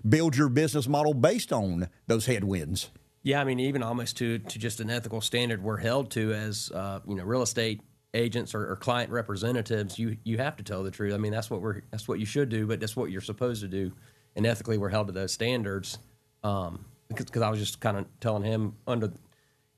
build 0.08 0.36
your 0.36 0.48
business 0.48 0.88
model 0.88 1.14
based 1.14 1.52
on 1.52 1.88
those 2.06 2.26
headwinds. 2.26 2.90
Yeah, 3.22 3.40
I 3.40 3.44
mean, 3.44 3.60
even 3.60 3.82
almost 3.82 4.16
to 4.18 4.38
to 4.38 4.58
just 4.58 4.80
an 4.80 4.90
ethical 4.90 5.20
standard 5.20 5.62
we're 5.62 5.78
held 5.78 6.10
to 6.12 6.32
as 6.32 6.70
uh, 6.74 7.00
you 7.06 7.14
know 7.14 7.24
real 7.24 7.42
estate 7.42 7.80
agents 8.14 8.54
or, 8.54 8.70
or, 8.70 8.76
client 8.76 9.10
representatives. 9.10 9.98
You 9.98 10.16
you 10.24 10.38
have 10.38 10.56
to 10.56 10.62
tell 10.62 10.82
the 10.82 10.90
truth. 10.90 11.12
I 11.12 11.18
mean, 11.18 11.32
that's 11.32 11.50
what 11.50 11.60
we're 11.60 11.82
that's 11.90 12.08
what 12.08 12.20
you 12.20 12.26
should 12.26 12.48
do, 12.48 12.66
but 12.66 12.80
that's 12.80 12.96
what 12.96 13.10
you're 13.10 13.20
supposed 13.20 13.60
to 13.62 13.68
do. 13.68 13.92
And 14.36 14.46
ethically, 14.46 14.78
we're 14.78 14.88
held 14.88 15.08
to 15.08 15.12
those 15.12 15.32
standards. 15.32 15.98
Um, 16.44 16.84
because 17.08 17.42
I 17.42 17.50
was 17.50 17.58
just 17.58 17.80
kind 17.80 17.96
of 17.96 18.06
telling 18.20 18.42
him 18.42 18.74
under, 18.86 19.12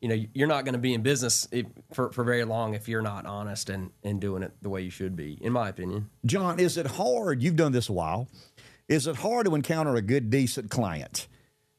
you 0.00 0.08
know, 0.08 0.24
you're 0.32 0.48
not 0.48 0.64
going 0.64 0.72
to 0.72 0.78
be 0.78 0.94
in 0.94 1.02
business 1.02 1.46
for 1.92 2.10
for 2.10 2.24
very 2.24 2.44
long 2.44 2.74
if 2.74 2.88
you're 2.88 3.02
not 3.02 3.26
honest 3.26 3.68
and 3.70 3.90
and 4.02 4.20
doing 4.20 4.42
it 4.42 4.52
the 4.62 4.70
way 4.70 4.80
you 4.82 4.90
should 4.90 5.14
be, 5.14 5.38
in 5.40 5.52
my 5.52 5.68
opinion. 5.68 6.10
John, 6.24 6.58
is 6.58 6.76
it 6.76 6.86
hard? 6.86 7.42
You've 7.42 7.56
done 7.56 7.72
this 7.72 7.88
a 7.88 7.92
while. 7.92 8.28
Is 8.88 9.06
it 9.06 9.16
hard 9.16 9.46
to 9.46 9.54
encounter 9.54 9.94
a 9.94 10.02
good, 10.02 10.30
decent 10.30 10.70
client? 10.70 11.28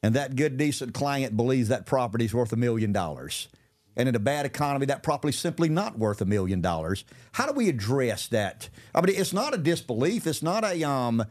And 0.02 0.14
that 0.14 0.34
good, 0.34 0.56
decent 0.56 0.94
client 0.94 1.36
believes 1.36 1.68
that 1.68 1.86
property 1.86 2.24
is 2.24 2.34
worth 2.34 2.52
a 2.52 2.56
million 2.56 2.92
dollars. 2.92 3.48
And 3.96 4.08
in 4.08 4.14
a 4.14 4.20
bad 4.20 4.46
economy, 4.46 4.86
that 4.86 5.02
property 5.02 5.30
is 5.30 5.38
simply 5.38 5.68
not 5.68 5.98
worth 5.98 6.20
a 6.20 6.24
million 6.24 6.60
dollars. 6.60 7.04
How 7.32 7.46
do 7.46 7.52
we 7.52 7.68
address 7.68 8.26
that? 8.28 8.70
I 8.94 9.00
mean, 9.00 9.14
it's 9.16 9.32
not 9.32 9.54
a 9.54 9.58
disbelief. 9.58 10.26
It's 10.26 10.42
not 10.42 10.64
a 10.64 10.82
um. 10.88 11.24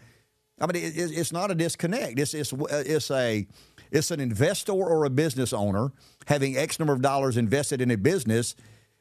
I 0.59 0.67
mean, 0.67 0.83
it, 0.83 0.93
it's 0.95 1.31
not 1.31 1.49
a 1.49 1.55
disconnect. 1.55 2.19
It's 2.19 2.33
it's 2.35 2.53
it's 2.69 3.09
a 3.09 3.47
it's 3.91 4.11
an 4.11 4.19
investor 4.19 4.71
or 4.71 5.05
a 5.05 5.09
business 5.09 5.53
owner 5.53 5.91
having 6.27 6.57
X 6.57 6.79
number 6.79 6.93
of 6.93 7.01
dollars 7.01 7.37
invested 7.37 7.81
in 7.81 7.91
a 7.91 7.97
business, 7.97 8.55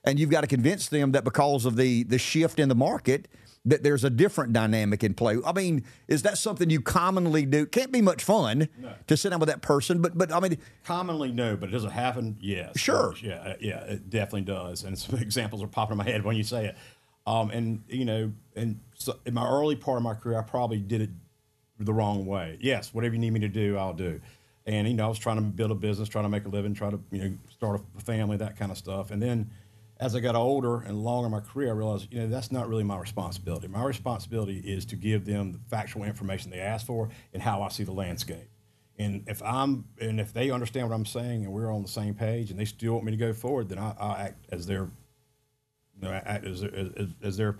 and 0.05 0.18
you've 0.18 0.31
got 0.31 0.40
to 0.42 0.46
convince 0.46 0.88
them 0.88 1.12
that 1.12 1.24
because 1.24 1.64
of 1.64 1.76
the 1.76 2.03
the 2.05 2.18
shift 2.18 2.59
in 2.59 2.68
the 2.68 2.74
market, 2.74 3.29
that 3.64 3.83
there's 3.83 4.05
a 4.05 4.11
different 4.11 4.53
dynamic 4.53 5.05
in 5.05 5.14
play. 5.14 5.37
I 5.44 5.53
mean, 5.53 5.85
is 6.09 6.22
that 6.22 6.38
something 6.38 6.70
you 6.70 6.81
commonly 6.81 7.44
do? 7.44 7.66
Can't 7.66 7.92
be 7.92 8.00
much 8.00 8.24
fun 8.24 8.68
no. 8.79 8.92
to 9.07 9.16
sit 9.16 9.31
down 9.31 9.40
with 9.40 9.48
that 9.48 9.62
person, 9.62 10.00
but 10.00 10.16
but 10.16 10.33
I 10.33 10.40
mean, 10.40 10.59
commonly 10.85 11.31
no, 11.31 11.57
but 11.57 11.68
it 11.68 11.72
doesn't 11.72 11.90
happen? 11.90 12.37
Yes, 12.40 12.79
sure, 12.79 13.14
yeah, 13.22 13.35
uh, 13.35 13.55
yeah, 13.61 13.81
it 13.85 14.11
definitely 14.11 14.42
does. 14.42 14.85
And 14.85 14.98
some 14.98 15.18
examples 15.18 15.62
are 15.62 15.68
popping 15.68 15.92
in 15.92 15.98
my 15.98 16.05
head 16.05 16.24
when 16.24 16.37
you 16.37 16.44
say 16.44 16.66
it. 16.66 16.76
Um, 17.26 17.50
and 17.50 17.85
you 17.88 18.05
know, 18.05 18.33
and 18.57 18.81
so 18.94 19.18
in 19.26 19.35
my 19.35 19.46
early 19.46 19.76
part 19.76 19.98
of 19.98 20.03
my 20.03 20.14
career, 20.14 20.38
I 20.38 20.42
probably 20.42 20.79
did 20.79 21.03
it 21.03 21.11
the 21.79 21.92
wrong 21.92 22.26
way. 22.26 22.59
Yes, 22.61 22.94
whatever 22.94 23.14
you 23.14 23.20
need 23.20 23.33
me 23.33 23.40
to 23.40 23.48
do, 23.48 23.76
I'll 23.76 23.94
do. 23.94 24.20
And 24.66 24.87
you 24.88 24.94
know, 24.94 25.07
I 25.07 25.09
was 25.09 25.18
trying 25.18 25.37
to 25.37 25.42
build 25.42 25.70
a 25.70 25.75
business, 25.75 26.09
trying 26.09 26.25
to 26.25 26.29
make 26.29 26.44
a 26.44 26.49
living, 26.49 26.75
try 26.75 26.90
to 26.90 27.01
you 27.11 27.23
know 27.23 27.33
start 27.51 27.81
a 27.96 28.01
family, 28.01 28.37
that 28.37 28.57
kind 28.57 28.70
of 28.70 28.79
stuff, 28.79 29.11
and 29.11 29.23
then 29.23 29.51
as 30.01 30.16
I 30.16 30.20
got 30.20 30.35
older 30.35 30.81
and 30.81 31.05
longer 31.05 31.27
in 31.27 31.33
my 31.33 31.40
career, 31.40 31.68
I 31.68 31.73
realized, 31.73 32.09
you 32.11 32.20
know, 32.20 32.27
that's 32.27 32.51
not 32.51 32.68
really 32.68 32.83
my 32.83 32.99
responsibility. 32.99 33.68
My 33.68 33.85
responsibility 33.85 34.59
is 34.59 34.87
to 34.87 34.96
give 34.96 35.27
them 35.27 35.53
the 35.53 35.59
factual 35.68 36.05
information 36.05 36.51
they 36.51 36.59
ask 36.59 36.87
for 36.87 37.11
and 37.35 37.42
how 37.42 37.61
I 37.61 37.68
see 37.68 37.85
the 37.85 37.92
landscape. 37.92 38.49
And 38.99 39.25
if 39.27 39.42
I'm 39.42 39.85
and 40.01 40.18
if 40.18 40.33
they 40.33 40.51
understand 40.51 40.88
what 40.88 40.94
I'm 40.94 41.07
saying 41.07 41.44
and 41.44 41.53
we're 41.53 41.73
on 41.73 41.83
the 41.83 41.88
same 41.88 42.14
page 42.14 42.51
and 42.51 42.59
they 42.59 42.64
still 42.64 42.94
want 42.94 43.05
me 43.05 43.12
to 43.12 43.18
go 43.18 43.33
forward, 43.33 43.68
then 43.68 43.79
I, 43.79 43.94
will 43.99 44.16
act 44.16 44.46
as 44.51 44.66
their, 44.66 44.90
you 45.94 46.03
know, 46.03 46.11
act 46.11 46.44
as 46.44 46.62
as, 46.64 47.09
as 47.23 47.37
their 47.37 47.57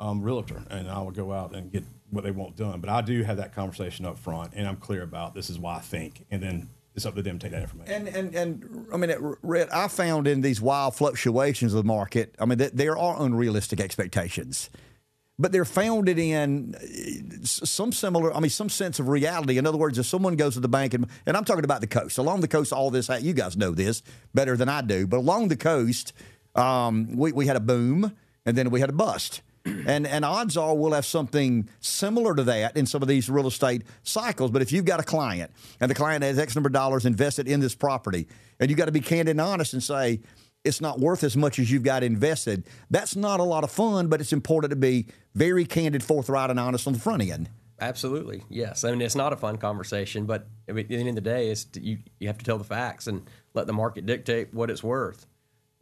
um, 0.00 0.22
realtor, 0.22 0.62
and 0.70 0.88
I 0.88 1.00
will 1.00 1.10
go 1.10 1.32
out 1.32 1.54
and 1.54 1.70
get 1.70 1.84
what 2.10 2.24
they 2.24 2.30
want 2.30 2.56
done. 2.56 2.80
But 2.80 2.90
I 2.90 3.00
do 3.00 3.22
have 3.22 3.36
that 3.36 3.54
conversation 3.54 4.04
up 4.04 4.18
front, 4.18 4.52
and 4.54 4.66
I'm 4.66 4.76
clear 4.76 5.02
about 5.02 5.34
this 5.34 5.50
is 5.50 5.58
why 5.58 5.76
I 5.76 5.80
think, 5.80 6.26
and 6.30 6.42
then 6.42 6.68
it's 6.94 7.06
up 7.06 7.14
to 7.16 7.22
them 7.22 7.38
to 7.38 7.46
take 7.46 7.52
that 7.52 7.62
information. 7.62 8.06
And 8.06 8.16
and 8.16 8.34
and 8.34 8.86
I 8.92 8.96
mean, 8.96 9.12
Rhett, 9.42 9.74
I 9.74 9.88
found 9.88 10.26
in 10.26 10.40
these 10.40 10.60
wild 10.60 10.94
fluctuations 10.94 11.74
of 11.74 11.82
the 11.82 11.86
market, 11.86 12.34
I 12.38 12.44
mean, 12.44 12.58
that 12.58 12.76
there 12.76 12.96
are 12.96 13.20
unrealistic 13.20 13.80
expectations, 13.80 14.70
but 15.38 15.50
they're 15.52 15.64
founded 15.64 16.18
in 16.18 16.74
uh, 16.76 17.44
some 17.44 17.90
similar, 17.90 18.34
I 18.34 18.40
mean, 18.40 18.50
some 18.50 18.68
sense 18.68 19.00
of 19.00 19.08
reality. 19.08 19.58
In 19.58 19.66
other 19.66 19.78
words, 19.78 19.98
if 19.98 20.06
someone 20.06 20.36
goes 20.36 20.54
to 20.54 20.60
the 20.60 20.68
bank 20.68 20.94
and 20.94 21.06
and 21.26 21.36
I'm 21.36 21.44
talking 21.44 21.64
about 21.64 21.80
the 21.80 21.88
coast, 21.88 22.18
along 22.18 22.40
the 22.40 22.48
coast, 22.48 22.72
all 22.72 22.90
this, 22.90 23.08
you 23.20 23.32
guys 23.32 23.56
know 23.56 23.72
this 23.72 24.02
better 24.32 24.56
than 24.56 24.68
I 24.68 24.80
do, 24.80 25.06
but 25.06 25.18
along 25.18 25.48
the 25.48 25.56
coast, 25.56 26.12
um, 26.54 27.16
we 27.16 27.32
we 27.32 27.46
had 27.46 27.56
a 27.56 27.60
boom 27.60 28.16
and 28.46 28.56
then 28.56 28.70
we 28.70 28.80
had 28.80 28.90
a 28.90 28.94
bust. 28.94 29.42
And 29.64 30.06
and 30.06 30.24
odds 30.24 30.56
are 30.56 30.74
we'll 30.74 30.92
have 30.92 31.06
something 31.06 31.68
similar 31.80 32.34
to 32.34 32.42
that 32.44 32.76
in 32.76 32.86
some 32.86 33.02
of 33.02 33.08
these 33.08 33.30
real 33.30 33.46
estate 33.46 33.82
cycles. 34.02 34.50
But 34.50 34.62
if 34.62 34.72
you've 34.72 34.84
got 34.84 35.00
a 35.00 35.04
client 35.04 35.50
and 35.80 35.90
the 35.90 35.94
client 35.94 36.22
has 36.22 36.38
X 36.38 36.54
number 36.54 36.68
of 36.68 36.72
dollars 36.72 37.06
invested 37.06 37.48
in 37.48 37.60
this 37.60 37.74
property, 37.74 38.28
and 38.60 38.70
you've 38.70 38.78
got 38.78 38.86
to 38.86 38.92
be 38.92 39.00
candid 39.00 39.32
and 39.32 39.40
honest 39.40 39.72
and 39.72 39.82
say 39.82 40.20
it's 40.64 40.80
not 40.80 40.98
worth 40.98 41.24
as 41.24 41.36
much 41.36 41.58
as 41.58 41.70
you've 41.70 41.82
got 41.82 42.02
invested. 42.02 42.64
That's 42.90 43.16
not 43.16 43.40
a 43.40 43.44
lot 43.44 43.64
of 43.64 43.70
fun, 43.70 44.08
but 44.08 44.20
it's 44.20 44.32
important 44.32 44.70
to 44.70 44.76
be 44.76 45.06
very 45.34 45.64
candid, 45.64 46.02
forthright, 46.02 46.50
and 46.50 46.58
honest 46.58 46.86
on 46.86 46.94
the 46.94 46.98
front 46.98 47.22
end. 47.22 47.50
Absolutely, 47.80 48.44
yes. 48.48 48.84
I 48.84 48.90
mean, 48.90 49.02
it's 49.02 49.16
not 49.16 49.32
a 49.32 49.36
fun 49.36 49.58
conversation, 49.58 50.26
but 50.26 50.46
at 50.68 50.74
the 50.74 50.96
end 50.96 51.08
of 51.08 51.16
the 51.16 51.20
day, 51.20 51.50
it's 51.50 51.66
you 51.74 51.98
you 52.18 52.28
have 52.28 52.38
to 52.38 52.44
tell 52.44 52.58
the 52.58 52.64
facts 52.64 53.06
and 53.06 53.28
let 53.52 53.66
the 53.66 53.72
market 53.72 54.06
dictate 54.06 54.54
what 54.54 54.70
it's 54.70 54.82
worth, 54.82 55.26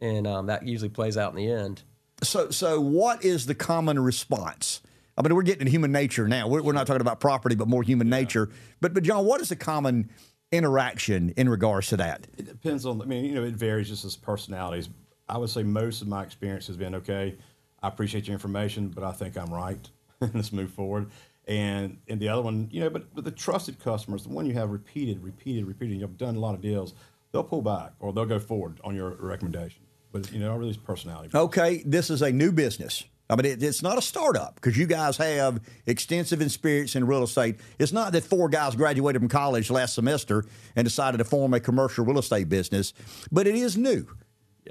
and 0.01 0.25
um, 0.25 0.47
that 0.47 0.67
usually 0.67 0.89
plays 0.89 1.17
out 1.17 1.31
in 1.31 1.37
the 1.37 1.51
end. 1.51 1.83
So, 2.21 2.51
so 2.51 2.79
what 2.79 3.25
is 3.25 3.45
the 3.45 3.55
common 3.55 3.99
response? 3.99 4.81
I 5.17 5.21
mean, 5.21 5.35
we're 5.35 5.43
getting 5.43 5.65
to 5.65 5.71
human 5.71 5.91
nature 5.91 6.27
now. 6.27 6.47
We're, 6.47 6.61
we're 6.61 6.73
not 6.73 6.87
talking 6.87 7.01
about 7.01 7.19
property, 7.19 7.55
but 7.55 7.67
more 7.67 7.83
human 7.83 8.09
nature. 8.09 8.49
But, 8.81 8.93
but 8.93 9.03
John, 9.03 9.25
what 9.25 9.41
is 9.41 9.49
the 9.49 9.55
common 9.55 10.09
interaction 10.51 11.33
in 11.37 11.49
regards 11.49 11.87
to 11.89 11.97
that? 11.97 12.27
It 12.37 12.47
depends 12.47 12.85
on. 12.85 13.01
I 13.01 13.05
mean, 13.05 13.25
you 13.25 13.35
know, 13.35 13.43
it 13.43 13.53
varies 13.53 13.89
just 13.89 14.05
as 14.05 14.15
personalities. 14.15 14.89
I 15.29 15.37
would 15.37 15.49
say 15.49 15.63
most 15.63 16.01
of 16.01 16.07
my 16.07 16.23
experience 16.23 16.67
has 16.67 16.77
been 16.77 16.95
okay. 16.95 17.35
I 17.81 17.87
appreciate 17.87 18.27
your 18.27 18.33
information, 18.33 18.89
but 18.89 19.03
I 19.03 19.11
think 19.11 19.37
I'm 19.37 19.53
right. 19.53 19.89
Let's 20.33 20.53
move 20.53 20.71
forward. 20.71 21.11
And 21.47 21.97
and 22.07 22.19
the 22.19 22.29
other 22.29 22.41
one, 22.41 22.69
you 22.71 22.79
know, 22.79 22.89
but, 22.89 23.13
but 23.13 23.25
the 23.25 23.31
trusted 23.31 23.79
customers, 23.79 24.23
the 24.23 24.29
one 24.29 24.45
you 24.45 24.53
have 24.53 24.69
repeated, 24.69 25.21
repeated, 25.21 25.65
repeated, 25.65 25.99
you've 25.99 26.17
done 26.17 26.35
a 26.35 26.39
lot 26.39 26.55
of 26.55 26.61
deals, 26.61 26.93
they'll 27.31 27.43
pull 27.43 27.61
back 27.61 27.91
or 27.99 28.13
they'll 28.13 28.25
go 28.25 28.39
forward 28.39 28.79
on 28.83 28.95
your 28.95 29.11
recommendation. 29.19 29.83
But 30.13 30.31
you 30.31 30.39
know, 30.39 30.55
really, 30.55 30.69
it's 30.69 30.77
personality. 30.77 31.35
Okay, 31.35 31.83
this 31.85 32.09
is 32.09 32.21
a 32.21 32.31
new 32.31 32.53
business. 32.53 33.03
I 33.29 33.35
mean, 33.35 33.47
it, 33.47 33.63
it's 33.63 33.81
not 33.81 33.97
a 33.97 34.01
startup 34.01 34.55
because 34.55 34.77
you 34.77 34.85
guys 34.85 35.17
have 35.17 35.59
extensive 35.87 36.41
experience 36.41 36.95
in 36.95 37.07
real 37.07 37.23
estate. 37.23 37.55
It's 37.79 37.91
not 37.91 38.11
that 38.13 38.23
four 38.23 38.47
guys 38.47 38.75
graduated 38.75 39.21
from 39.21 39.29
college 39.29 39.71
last 39.71 39.95
semester 39.95 40.45
and 40.75 40.85
decided 40.85 41.17
to 41.17 41.23
form 41.23 41.53
a 41.55 41.59
commercial 41.59 42.05
real 42.05 42.19
estate 42.19 42.47
business, 42.47 42.93
but 43.31 43.47
it 43.47 43.55
is 43.55 43.75
new. 43.75 44.05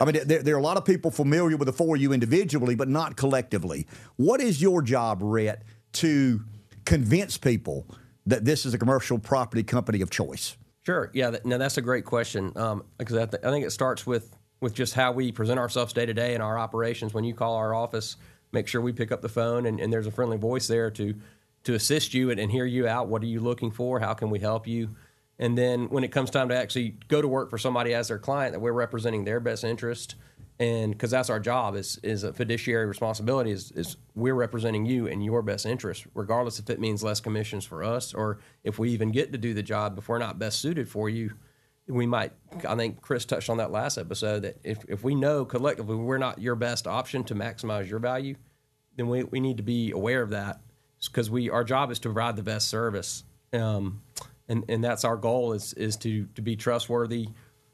I 0.00 0.04
mean, 0.04 0.16
there, 0.24 0.42
there, 0.42 0.54
are 0.54 0.58
a 0.58 0.62
lot 0.62 0.76
of 0.76 0.84
people 0.84 1.10
familiar 1.10 1.56
with 1.56 1.66
the 1.66 1.72
four 1.72 1.96
of 1.96 2.00
you 2.00 2.12
individually, 2.12 2.76
but 2.76 2.88
not 2.88 3.16
collectively. 3.16 3.86
What 4.16 4.40
is 4.40 4.62
your 4.62 4.80
job, 4.80 5.18
Rhett, 5.22 5.64
to 5.94 6.40
convince 6.84 7.36
people 7.36 7.86
that 8.26 8.44
this 8.44 8.64
is 8.64 8.72
a 8.74 8.78
commercial 8.78 9.18
property 9.18 9.64
company 9.64 10.00
of 10.00 10.08
choice? 10.08 10.56
Sure. 10.86 11.10
Yeah. 11.12 11.30
That, 11.30 11.44
now 11.44 11.58
that's 11.58 11.76
a 11.76 11.82
great 11.82 12.04
question 12.04 12.52
um, 12.56 12.84
because 12.96 13.16
I, 13.16 13.26
th- 13.26 13.42
I 13.44 13.50
think 13.50 13.66
it 13.66 13.70
starts 13.70 14.06
with 14.06 14.34
with 14.62 14.72
just 14.72 14.94
how 14.94 15.12
we 15.12 15.32
present 15.32 15.58
ourselves 15.58 15.92
day 15.92 16.06
to 16.06 16.14
day 16.14 16.34
in 16.34 16.40
our 16.40 16.56
operations. 16.56 17.12
When 17.12 17.24
you 17.24 17.34
call 17.34 17.56
our 17.56 17.74
office, 17.74 18.16
make 18.52 18.68
sure 18.68 18.80
we 18.80 18.92
pick 18.92 19.12
up 19.12 19.20
the 19.20 19.28
phone 19.28 19.66
and, 19.66 19.80
and 19.80 19.92
there's 19.92 20.06
a 20.06 20.10
friendly 20.10 20.38
voice 20.38 20.68
there 20.68 20.90
to 20.92 21.14
to 21.64 21.74
assist 21.74 22.12
you 22.12 22.30
and, 22.30 22.40
and, 22.40 22.50
hear 22.50 22.64
you 22.64 22.88
out. 22.88 23.06
What 23.06 23.22
are 23.22 23.26
you 23.26 23.38
looking 23.38 23.70
for? 23.70 24.00
How 24.00 24.14
can 24.14 24.30
we 24.30 24.40
help 24.40 24.66
you? 24.66 24.96
And 25.38 25.56
then 25.56 25.88
when 25.90 26.02
it 26.02 26.10
comes 26.10 26.28
time 26.28 26.48
to 26.48 26.56
actually 26.56 26.96
go 27.06 27.22
to 27.22 27.28
work 27.28 27.50
for 27.50 27.58
somebody 27.58 27.94
as 27.94 28.08
their 28.08 28.18
client, 28.18 28.52
that 28.52 28.58
we're 28.58 28.72
representing 28.72 29.24
their 29.24 29.38
best 29.38 29.62
interest, 29.62 30.16
and 30.58 30.90
because 30.90 31.12
that's 31.12 31.30
our 31.30 31.38
job 31.38 31.76
is 31.76 32.00
is 32.02 32.24
a 32.24 32.32
fiduciary 32.32 32.86
responsibility 32.86 33.52
is, 33.52 33.70
is 33.72 33.96
we're 34.16 34.34
representing 34.34 34.86
you 34.86 35.06
in 35.06 35.20
your 35.20 35.40
best 35.40 35.66
interest, 35.66 36.06
regardless 36.14 36.58
if 36.58 36.68
it 36.68 36.80
means 36.80 37.02
less 37.02 37.20
commissions 37.20 37.64
for 37.64 37.84
us 37.84 38.12
or 38.12 38.40
if 38.64 38.78
we 38.78 38.90
even 38.90 39.12
get 39.12 39.30
to 39.32 39.38
do 39.38 39.54
the 39.54 39.62
job 39.62 39.96
if 39.98 40.08
we're 40.08 40.18
not 40.18 40.38
best 40.38 40.60
suited 40.60 40.88
for 40.88 41.08
you 41.08 41.32
we 41.88 42.06
might 42.06 42.32
i 42.68 42.74
think 42.76 43.00
chris 43.00 43.24
touched 43.24 43.50
on 43.50 43.56
that 43.56 43.70
last 43.70 43.98
episode 43.98 44.40
that 44.42 44.56
if, 44.64 44.78
if 44.88 45.02
we 45.02 45.14
know 45.14 45.44
collectively 45.44 45.96
we're 45.96 46.18
not 46.18 46.40
your 46.40 46.54
best 46.54 46.86
option 46.86 47.24
to 47.24 47.34
maximize 47.34 47.88
your 47.88 47.98
value 47.98 48.34
then 48.96 49.08
we, 49.08 49.24
we 49.24 49.40
need 49.40 49.56
to 49.56 49.62
be 49.62 49.90
aware 49.90 50.22
of 50.22 50.30
that 50.30 50.60
because 51.06 51.30
we 51.30 51.50
our 51.50 51.64
job 51.64 51.90
is 51.90 51.98
to 51.98 52.08
provide 52.08 52.36
the 52.36 52.42
best 52.42 52.68
service 52.68 53.24
um, 53.52 54.02
and 54.48 54.64
and 54.68 54.82
that's 54.82 55.04
our 55.04 55.16
goal 55.16 55.52
is 55.52 55.72
is 55.74 55.96
to 55.96 56.26
to 56.34 56.42
be 56.42 56.56
trustworthy 56.56 57.28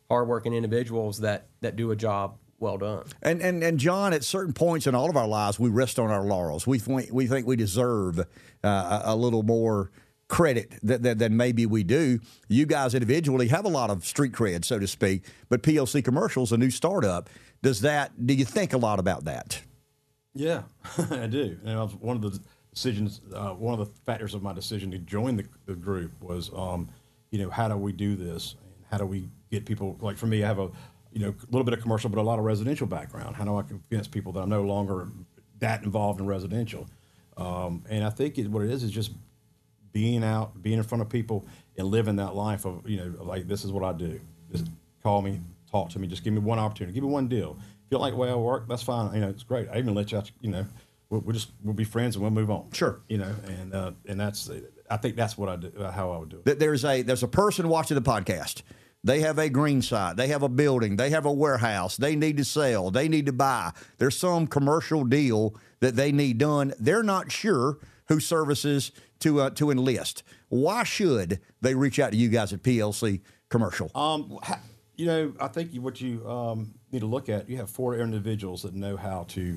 hardworking 0.08 0.54
individuals 0.54 1.20
that 1.20 1.48
that 1.60 1.76
do 1.76 1.90
a 1.90 1.96
job 1.96 2.38
well 2.58 2.78
done. 2.78 3.04
And 3.22 3.40
and 3.40 3.62
and 3.62 3.78
John, 3.78 4.12
at 4.12 4.24
certain 4.24 4.52
points 4.52 4.86
in 4.86 4.94
all 4.94 5.08
of 5.08 5.16
our 5.16 5.28
lives, 5.28 5.58
we 5.58 5.70
rest 5.70 5.98
on 5.98 6.10
our 6.10 6.24
laurels. 6.24 6.66
We 6.66 6.78
think 6.78 7.10
we 7.12 7.26
think 7.26 7.46
we 7.46 7.56
deserve 7.56 8.18
uh, 8.18 8.22
a, 8.64 9.02
a 9.04 9.16
little 9.16 9.42
more 9.42 9.90
credit 10.28 10.74
that, 10.82 11.02
that, 11.02 11.18
that, 11.18 11.32
maybe 11.32 11.66
we 11.66 11.82
do. 11.82 12.20
You 12.48 12.66
guys 12.66 12.94
individually 12.94 13.48
have 13.48 13.64
a 13.64 13.68
lot 13.68 13.90
of 13.90 14.04
street 14.04 14.32
cred, 14.32 14.64
so 14.64 14.78
to 14.78 14.86
speak, 14.86 15.24
but 15.48 15.62
PLC 15.62 16.04
Commercials, 16.04 16.52
a 16.52 16.58
new 16.58 16.70
startup, 16.70 17.28
does 17.62 17.80
that? 17.80 18.26
Do 18.26 18.34
you 18.34 18.44
think 18.44 18.72
a 18.72 18.78
lot 18.78 18.98
about 18.98 19.24
that? 19.24 19.62
Yeah, 20.34 20.62
I 21.10 21.26
do. 21.26 21.58
And 21.64 21.90
one 21.94 22.16
of 22.16 22.22
the 22.22 22.38
decisions, 22.72 23.20
uh, 23.34 23.50
one 23.50 23.78
of 23.78 23.86
the 23.86 23.92
factors 24.04 24.34
of 24.34 24.42
my 24.42 24.52
decision 24.52 24.90
to 24.92 24.98
join 24.98 25.36
the, 25.36 25.44
the 25.66 25.74
group 25.74 26.12
was, 26.20 26.50
um, 26.54 26.88
you 27.30 27.38
know, 27.38 27.50
how 27.50 27.66
do 27.66 27.76
we 27.76 27.92
do 27.92 28.14
this? 28.14 28.54
And 28.62 28.84
how 28.90 28.98
do 28.98 29.06
we 29.06 29.28
get 29.50 29.66
people? 29.66 29.96
Like 30.00 30.16
for 30.16 30.26
me, 30.26 30.44
I 30.44 30.46
have 30.46 30.58
a, 30.58 30.70
you 31.12 31.20
know, 31.20 31.30
a 31.30 31.46
little 31.50 31.64
bit 31.64 31.74
of 31.74 31.80
commercial, 31.80 32.10
but 32.10 32.20
a 32.20 32.22
lot 32.22 32.38
of 32.38 32.44
residential 32.44 32.86
background. 32.86 33.34
How 33.34 33.44
do 33.44 33.56
I 33.56 33.62
convince 33.62 34.06
people 34.06 34.30
that 34.32 34.42
I'm 34.42 34.48
no 34.48 34.62
longer 34.62 35.08
that 35.58 35.82
involved 35.82 36.20
in 36.20 36.26
residential? 36.26 36.86
Um, 37.36 37.84
and 37.88 38.04
I 38.04 38.10
think 38.10 38.38
it, 38.38 38.48
what 38.48 38.62
it 38.62 38.70
is 38.70 38.82
is 38.82 38.90
just 38.90 39.12
being 39.92 40.24
out, 40.24 40.62
being 40.62 40.78
in 40.78 40.84
front 40.84 41.02
of 41.02 41.08
people, 41.08 41.46
and 41.76 41.86
living 41.86 42.16
that 42.16 42.34
life 42.34 42.64
of 42.64 42.88
you 42.88 42.96
know 42.98 43.14
like 43.24 43.46
this 43.46 43.64
is 43.64 43.72
what 43.72 43.84
I 43.84 43.92
do. 43.92 44.20
Just 44.50 44.68
call 45.02 45.22
me, 45.22 45.40
talk 45.70 45.90
to 45.90 45.98
me, 45.98 46.06
just 46.06 46.24
give 46.24 46.32
me 46.32 46.40
one 46.40 46.58
opportunity, 46.58 46.94
give 46.94 47.04
me 47.04 47.10
one 47.10 47.28
deal. 47.28 47.56
If 47.58 47.92
you 47.92 47.96
don't 47.96 48.00
like 48.02 48.12
the 48.12 48.18
way 48.18 48.30
I 48.30 48.34
work, 48.34 48.68
that's 48.68 48.82
fine. 48.82 49.14
You 49.14 49.20
know, 49.20 49.28
it's 49.28 49.42
great. 49.42 49.68
I 49.72 49.78
even 49.78 49.94
let 49.94 50.12
you 50.12 50.18
out. 50.18 50.30
You 50.40 50.50
know, 50.50 50.66
we'll, 51.10 51.20
we'll 51.20 51.34
just 51.34 51.50
we'll 51.62 51.74
be 51.74 51.84
friends 51.84 52.16
and 52.16 52.22
we'll 52.22 52.30
move 52.30 52.50
on. 52.50 52.70
Sure. 52.72 53.00
You 53.08 53.18
know, 53.18 53.34
and 53.46 53.74
uh, 53.74 53.92
and 54.06 54.20
that's 54.20 54.50
I 54.90 54.96
think 54.96 55.16
that's 55.16 55.38
what 55.38 55.48
I 55.48 55.56
do. 55.56 55.72
How 55.82 56.10
I 56.10 56.18
would 56.18 56.28
do 56.28 56.42
it. 56.44 56.58
There's 56.58 56.84
a 56.84 57.02
there's 57.02 57.22
a 57.22 57.28
person 57.28 57.68
watching 57.68 57.94
the 57.94 58.02
podcast. 58.02 58.62
They 59.04 59.20
have 59.20 59.38
a 59.38 59.48
green 59.48 59.80
site. 59.80 60.16
They 60.16 60.26
have 60.28 60.42
a 60.42 60.48
building. 60.48 60.96
They 60.96 61.10
have 61.10 61.24
a 61.24 61.32
warehouse. 61.32 61.96
They 61.96 62.16
need 62.16 62.36
to 62.38 62.44
sell. 62.44 62.90
They 62.90 63.08
need 63.08 63.26
to 63.26 63.32
buy. 63.32 63.70
There's 63.98 64.18
some 64.18 64.48
commercial 64.48 65.04
deal 65.04 65.54
that 65.80 65.94
they 65.94 66.10
need 66.10 66.38
done. 66.38 66.74
They're 66.80 67.04
not 67.04 67.30
sure 67.30 67.78
who 68.08 68.18
services 68.18 68.90
to 69.20 69.40
uh, 69.40 69.50
to 69.50 69.70
enlist. 69.70 70.22
Why 70.48 70.84
should 70.84 71.40
they 71.60 71.74
reach 71.74 71.98
out 71.98 72.12
to 72.12 72.16
you 72.16 72.28
guys 72.28 72.52
at 72.52 72.62
PLC 72.62 73.20
Commercial? 73.48 73.90
Um, 73.94 74.38
you 74.96 75.06
know, 75.06 75.32
I 75.40 75.48
think 75.48 75.74
what 75.76 76.00
you 76.00 76.28
um, 76.28 76.74
need 76.90 77.00
to 77.00 77.06
look 77.06 77.28
at, 77.28 77.48
you 77.48 77.56
have 77.58 77.70
four 77.70 77.96
individuals 77.96 78.62
that 78.62 78.74
know 78.74 78.96
how 78.96 79.24
to 79.28 79.56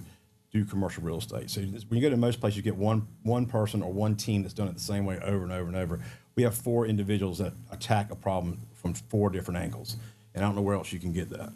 do 0.51 0.65
commercial 0.65 1.03
real 1.03 1.17
estate. 1.17 1.49
So 1.49 1.61
when 1.61 1.85
you 1.91 2.01
go 2.01 2.09
to 2.09 2.17
most 2.17 2.39
places, 2.39 2.57
you 2.57 2.63
get 2.63 2.75
one 2.75 3.07
one 3.23 3.45
person 3.45 3.81
or 3.81 3.91
one 3.91 4.15
team 4.15 4.43
that's 4.43 4.53
done 4.53 4.67
it 4.67 4.73
the 4.73 4.79
same 4.79 5.05
way 5.05 5.19
over 5.19 5.43
and 5.43 5.51
over 5.51 5.67
and 5.67 5.75
over. 5.75 5.99
We 6.35 6.43
have 6.43 6.55
four 6.55 6.85
individuals 6.85 7.39
that 7.39 7.53
attack 7.71 8.11
a 8.11 8.15
problem 8.15 8.61
from 8.73 8.93
four 8.93 9.29
different 9.29 9.59
angles, 9.59 9.97
and 10.35 10.43
I 10.43 10.47
don't 10.47 10.55
know 10.55 10.61
where 10.61 10.75
else 10.75 10.91
you 10.93 10.99
can 10.99 11.11
get 11.11 11.29
that. 11.29 11.51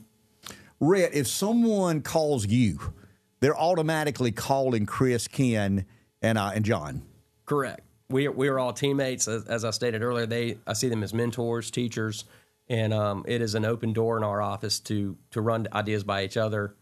Rhett, 0.79 1.13
if 1.13 1.27
someone 1.27 2.01
calls 2.01 2.45
you, 2.45 2.93
they're 3.39 3.57
automatically 3.57 4.31
calling 4.31 4.85
Chris, 4.85 5.27
Ken, 5.27 5.85
and 6.21 6.37
uh, 6.37 6.51
and 6.53 6.65
John. 6.65 7.03
Correct 7.45 7.84
we 8.09 8.27
we 8.27 8.47
are 8.47 8.59
all 8.59 8.73
teammates. 8.73 9.27
As, 9.27 9.45
as, 9.45 9.65
I 9.65 9.71
stated 9.71 10.01
earlier, 10.01 10.25
they 10.25 10.57
I 10.67 10.73
see 10.73 10.89
them 10.89 11.03
as 11.03 11.13
mentors, 11.13 11.71
teachers, 11.71 12.25
and 12.67 12.93
um, 12.93 13.25
it 13.27 13.41
is 13.41 13.55
an 13.55 13.65
open 13.65 13.93
door 13.93 14.17
in 14.17 14.23
our 14.23 14.41
office 14.41 14.79
to 14.81 15.17
to 15.31 15.41
run 15.41 15.67
ideas 15.73 16.03
by 16.03 16.23
each 16.23 16.37
other. 16.37 16.75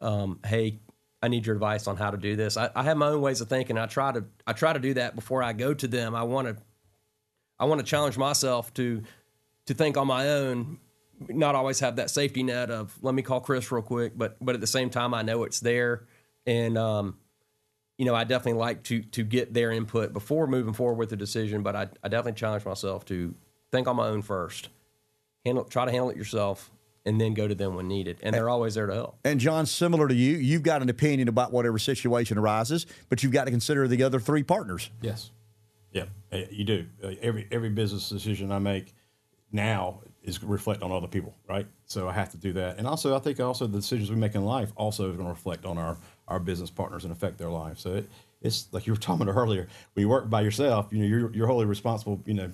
Um, 0.00 0.40
hey, 0.44 0.80
I 1.22 1.28
need 1.28 1.46
your 1.46 1.54
advice 1.54 1.86
on 1.86 1.96
how 1.96 2.10
to 2.10 2.18
do 2.18 2.36
this. 2.36 2.56
I, 2.56 2.70
I, 2.76 2.82
have 2.82 2.98
my 2.98 3.06
own 3.06 3.22
ways 3.22 3.40
of 3.40 3.48
thinking. 3.48 3.78
I 3.78 3.86
try 3.86 4.12
to 4.12 4.24
I 4.46 4.52
try 4.52 4.72
to 4.72 4.78
do 4.78 4.94
that 4.94 5.14
before 5.14 5.42
I 5.42 5.52
go 5.52 5.72
to 5.72 5.88
them. 5.88 6.14
I 6.14 6.24
want 6.24 6.48
to 6.48 6.56
I 7.58 7.64
want 7.66 7.80
to 7.80 7.86
challenge 7.86 8.18
myself 8.18 8.74
to 8.74 9.02
to 9.66 9.74
think 9.74 9.96
on 9.96 10.06
my 10.06 10.28
own. 10.28 10.78
Not 11.28 11.54
always 11.54 11.80
have 11.80 11.96
that 11.96 12.10
safety 12.10 12.42
net 12.42 12.70
of 12.70 12.98
let 13.00 13.14
me 13.14 13.22
call 13.22 13.40
Chris 13.40 13.70
real 13.70 13.82
quick, 13.82 14.18
but 14.18 14.36
but 14.40 14.54
at 14.54 14.60
the 14.60 14.66
same 14.66 14.90
time 14.90 15.14
I 15.14 15.22
know 15.22 15.44
it's 15.44 15.60
there, 15.60 16.04
and 16.44 16.76
um, 16.76 17.16
you 17.98 18.04
know, 18.04 18.14
I 18.14 18.24
definitely 18.24 18.60
like 18.60 18.82
to 18.84 19.02
to 19.02 19.22
get 19.22 19.54
their 19.54 19.70
input 19.70 20.12
before 20.12 20.46
moving 20.46 20.72
forward 20.72 20.98
with 20.98 21.10
the 21.10 21.16
decision. 21.16 21.62
But 21.62 21.76
I, 21.76 21.88
I 22.02 22.08
definitely 22.08 22.38
challenge 22.38 22.64
myself 22.64 23.04
to 23.06 23.34
think 23.70 23.88
on 23.88 23.96
my 23.96 24.06
own 24.08 24.22
first, 24.22 24.68
handle, 25.44 25.64
try 25.64 25.84
to 25.84 25.90
handle 25.90 26.10
it 26.10 26.16
yourself, 26.16 26.70
and 27.04 27.20
then 27.20 27.34
go 27.34 27.46
to 27.46 27.54
them 27.54 27.74
when 27.74 27.88
needed. 27.88 28.18
And 28.22 28.34
they're 28.34 28.48
always 28.48 28.74
there 28.74 28.86
to 28.86 28.94
help. 28.94 29.18
And 29.24 29.38
John, 29.38 29.66
similar 29.66 30.08
to 30.08 30.14
you, 30.14 30.36
you've 30.36 30.62
got 30.62 30.82
an 30.82 30.88
opinion 30.88 31.28
about 31.28 31.52
whatever 31.52 31.78
situation 31.78 32.38
arises, 32.38 32.86
but 33.08 33.22
you've 33.22 33.32
got 33.32 33.44
to 33.44 33.50
consider 33.50 33.86
the 33.86 34.02
other 34.02 34.20
three 34.20 34.42
partners. 34.42 34.90
Yes. 35.00 35.30
Yeah, 35.92 36.06
you 36.50 36.64
do. 36.64 36.86
Uh, 37.02 37.12
every 37.22 37.46
every 37.52 37.70
business 37.70 38.08
decision 38.08 38.50
I 38.50 38.58
make 38.58 38.92
now 39.52 40.00
is 40.24 40.42
reflect 40.42 40.82
on 40.82 40.90
other 40.90 41.06
people, 41.06 41.34
right? 41.48 41.68
So 41.86 42.08
I 42.08 42.12
have 42.12 42.30
to 42.30 42.36
do 42.36 42.52
that. 42.54 42.78
And 42.78 42.86
also, 42.88 43.14
I 43.14 43.20
think 43.20 43.38
also 43.38 43.68
the 43.68 43.78
decisions 43.78 44.10
we 44.10 44.16
make 44.16 44.34
in 44.34 44.44
life 44.44 44.72
also 44.74 45.10
is 45.10 45.16
going 45.16 45.28
to 45.28 45.32
reflect 45.32 45.64
on 45.64 45.78
our 45.78 45.96
our 46.28 46.40
business 46.40 46.70
partners 46.70 47.04
and 47.04 47.12
affect 47.12 47.38
their 47.38 47.50
lives. 47.50 47.82
So 47.82 47.94
it, 47.94 48.10
it's 48.40 48.68
like 48.72 48.86
you 48.86 48.92
were 48.92 48.98
talking 48.98 49.22
about 49.22 49.36
earlier. 49.36 49.68
When 49.94 50.02
you 50.02 50.08
work 50.08 50.28
by 50.28 50.42
yourself, 50.42 50.88
you 50.90 50.98
know 50.98 51.06
you're 51.06 51.32
you're 51.34 51.46
wholly 51.46 51.66
responsible. 51.66 52.20
You 52.26 52.34
know, 52.34 52.50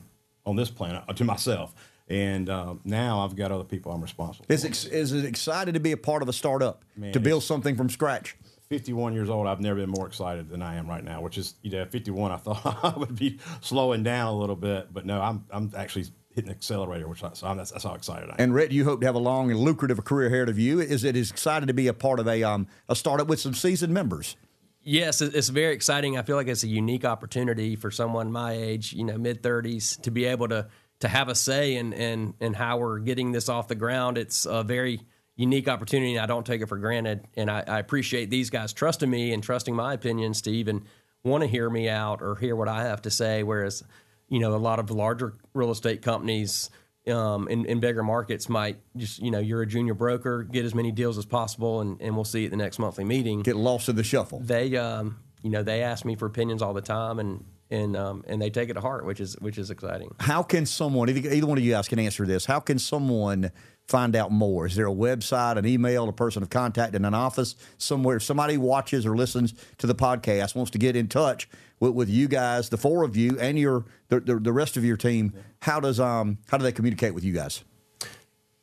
on 0.46 0.56
this 0.56 0.70
planet 0.70 1.02
uh, 1.08 1.12
to 1.14 1.24
myself. 1.24 1.74
And 2.08 2.50
um, 2.50 2.80
now 2.84 3.20
I've 3.20 3.36
got 3.36 3.52
other 3.52 3.64
people 3.64 3.92
I'm 3.92 4.02
responsible. 4.02 4.46
Is 4.48 4.64
it, 4.64 4.92
is 4.92 5.12
it 5.12 5.24
excited 5.24 5.74
to 5.74 5.80
be 5.80 5.92
a 5.92 5.96
part 5.96 6.22
of 6.22 6.28
a 6.28 6.32
startup 6.32 6.84
Man, 6.96 7.12
to 7.12 7.20
build 7.20 7.44
something 7.44 7.76
from 7.76 7.88
scratch? 7.88 8.36
51 8.68 9.14
years 9.14 9.30
old, 9.30 9.46
I've 9.46 9.60
never 9.60 9.80
been 9.80 9.90
more 9.90 10.06
excited 10.06 10.48
than 10.48 10.62
I 10.62 10.76
am 10.76 10.88
right 10.88 11.02
now. 11.02 11.20
Which 11.20 11.38
is, 11.38 11.54
you 11.62 11.70
know, 11.70 11.82
at 11.82 11.90
51, 11.90 12.30
I 12.30 12.36
thought 12.36 12.84
I 12.84 12.98
would 12.98 13.16
be 13.16 13.38
slowing 13.60 14.02
down 14.02 14.32
a 14.32 14.36
little 14.36 14.56
bit, 14.56 14.92
but 14.92 15.06
no, 15.06 15.20
I'm 15.20 15.44
I'm 15.50 15.72
actually 15.76 16.06
hitting 16.34 16.48
the 16.48 16.54
accelerator, 16.56 17.08
which 17.08 17.22
I, 17.24 17.30
so 17.32 17.46
I'm, 17.46 17.56
that's, 17.56 17.70
that's 17.70 17.84
how 17.84 17.94
excited 17.94 18.28
I 18.30 18.32
am. 18.32 18.36
And 18.38 18.54
Rhett, 18.54 18.72
you 18.72 18.84
hope 18.84 19.00
to 19.00 19.06
have 19.06 19.14
a 19.14 19.20
long 19.20 19.50
and 19.50 19.58
lucrative 19.58 20.04
career 20.04 20.28
ahead 20.28 20.48
of 20.48 20.58
you. 20.58 20.80
Is 20.80 21.04
it 21.04 21.16
is 21.16 21.30
excited 21.30 21.66
to 21.66 21.74
be 21.74 21.88
a 21.88 21.94
part 21.94 22.20
of 22.20 22.28
a 22.28 22.42
um, 22.42 22.66
a 22.88 22.96
startup 22.96 23.28
with 23.28 23.40
some 23.40 23.54
seasoned 23.54 23.92
members? 23.92 24.36
Yes, 24.82 25.20
it's 25.20 25.50
very 25.50 25.74
exciting. 25.74 26.16
I 26.16 26.22
feel 26.22 26.36
like 26.36 26.48
it's 26.48 26.62
a 26.62 26.68
unique 26.68 27.04
opportunity 27.04 27.76
for 27.76 27.90
someone 27.90 28.32
my 28.32 28.52
age, 28.52 28.92
you 28.94 29.04
know, 29.04 29.18
mid 29.18 29.42
thirties, 29.42 29.98
to 29.98 30.10
be 30.10 30.24
able 30.24 30.48
to 30.48 30.68
to 31.00 31.08
have 31.08 31.28
a 31.28 31.34
say 31.34 31.76
in 31.76 31.92
in 31.92 32.34
in 32.40 32.54
how 32.54 32.78
we're 32.78 32.98
getting 32.98 33.32
this 33.32 33.48
off 33.48 33.68
the 33.68 33.74
ground. 33.74 34.16
It's 34.16 34.46
a 34.46 34.62
very 34.62 35.00
unique 35.36 35.68
opportunity, 35.68 36.14
and 36.14 36.22
I 36.22 36.26
don't 36.26 36.46
take 36.46 36.60
it 36.60 36.66
for 36.66 36.78
granted. 36.78 37.26
And 37.36 37.50
I, 37.50 37.64
I 37.66 37.78
appreciate 37.78 38.30
these 38.30 38.50
guys 38.50 38.72
trusting 38.72 39.08
me 39.08 39.32
and 39.32 39.42
trusting 39.42 39.74
my 39.74 39.94
opinions 39.94 40.42
to 40.42 40.50
even 40.50 40.84
want 41.24 41.42
to 41.42 41.48
hear 41.48 41.68
me 41.68 41.88
out 41.88 42.22
or 42.22 42.36
hear 42.36 42.54
what 42.56 42.68
I 42.68 42.84
have 42.84 43.02
to 43.02 43.10
say. 43.10 43.42
Whereas, 43.42 43.82
you 44.30 44.38
know, 44.38 44.54
a 44.54 44.56
lot 44.56 44.78
of 44.78 44.90
larger 44.90 45.34
real 45.52 45.70
estate 45.70 46.00
companies 46.00 46.70
um, 47.06 47.48
in, 47.48 47.66
in 47.66 47.80
bigger 47.80 48.02
markets 48.02 48.48
might 48.48 48.78
just, 48.96 49.18
you 49.18 49.30
know, 49.30 49.38
you're 49.38 49.62
a 49.62 49.66
junior 49.66 49.94
broker, 49.94 50.44
get 50.44 50.64
as 50.64 50.74
many 50.74 50.92
deals 50.92 51.18
as 51.18 51.26
possible, 51.26 51.80
and, 51.80 52.00
and 52.00 52.14
we'll 52.14 52.24
see 52.24 52.44
at 52.46 52.50
the 52.50 52.56
next 52.56 52.78
monthly 52.78 53.04
meeting 53.04 53.42
Get 53.42 53.56
lost 53.56 53.88
in 53.88 53.96
the 53.96 54.04
shuffle. 54.04 54.40
they 54.40 54.76
um, 54.76 55.18
you 55.42 55.50
know 55.50 55.62
they 55.62 55.82
ask 55.82 56.04
me 56.04 56.14
for 56.14 56.26
opinions 56.26 56.62
all 56.62 56.72
the 56.74 56.80
time 56.82 57.18
and 57.18 57.44
and 57.70 57.96
um, 57.96 58.24
and 58.26 58.40
they 58.40 58.50
take 58.50 58.68
it 58.68 58.74
to 58.74 58.80
heart 58.80 59.04
which 59.04 59.20
is 59.20 59.34
which 59.40 59.58
is 59.58 59.70
exciting 59.70 60.14
How 60.18 60.42
can 60.42 60.66
someone, 60.66 61.08
either, 61.08 61.46
one 61.46 61.58
of 61.58 61.64
you 61.64 61.72
guys 61.72 61.88
can 61.88 61.98
answer 61.98 62.26
this, 62.26 62.44
how 62.44 62.60
can 62.60 62.78
someone 62.78 63.50
find 63.86 64.14
out 64.14 64.30
more? 64.30 64.66
Is 64.66 64.76
there 64.76 64.86
a 64.86 64.94
website, 64.94 65.56
an 65.56 65.66
email, 65.66 66.08
a 66.08 66.12
person 66.12 66.42
of 66.42 66.50
contact 66.50 66.94
in 66.94 67.04
an 67.04 67.14
office 67.14 67.56
somewhere? 67.78 68.16
If 68.16 68.22
somebody 68.22 68.56
watches 68.56 69.04
or 69.04 69.16
listens 69.16 69.54
to 69.78 69.86
the 69.86 69.94
podcast, 69.94 70.54
wants 70.54 70.70
to 70.72 70.78
get 70.78 70.94
in 70.96 71.08
touch 71.08 71.48
with, 71.80 71.92
with 71.92 72.08
you 72.08 72.28
guys, 72.28 72.68
the 72.68 72.76
four 72.76 73.02
of 73.02 73.16
you, 73.16 73.38
and 73.40 73.58
your 73.58 73.84
the, 74.08 74.20
the, 74.20 74.36
the 74.38 74.52
rest 74.52 74.76
of 74.76 74.84
your 74.84 74.96
team, 74.96 75.32
how 75.62 75.80
does 75.80 75.98
um 75.98 76.38
how 76.48 76.56
do 76.58 76.62
they 76.62 76.72
communicate 76.72 77.14
with 77.14 77.24
you 77.24 77.32
guys? 77.32 77.64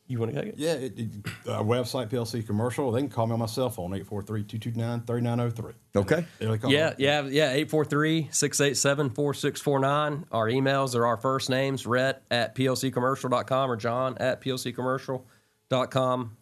You 0.08 0.18
want 0.18 0.34
to 0.34 0.40
take 0.40 0.54
it 0.54 0.58
yeah, 0.58 0.72
it, 0.72 0.98
it, 0.98 1.08
uh, 1.46 1.62
website 1.62 2.08
PLC 2.08 2.44
commercial. 2.44 2.90
They 2.90 3.00
can 3.00 3.10
call 3.10 3.26
me 3.26 3.34
on 3.34 3.38
my 3.38 3.46
cell 3.46 3.70
phone 3.70 3.92
843-229-3903. 3.92 5.74
Okay. 5.96 6.26
Call 6.40 6.70
yeah 6.70 6.90
me. 6.90 6.94
yeah 6.98 7.22
yeah 7.26 7.56
843-687-4649 7.64 10.24
our 10.32 10.48
emails 10.48 10.94
are 10.94 11.06
our 11.06 11.18
first 11.18 11.50
names 11.50 11.86
Rhett 11.86 12.22
at 12.30 12.54
plccommercial.com 12.54 13.70
or 13.70 13.76
John 13.76 14.16
at 14.18 14.40
plccommercial.com 14.40 16.36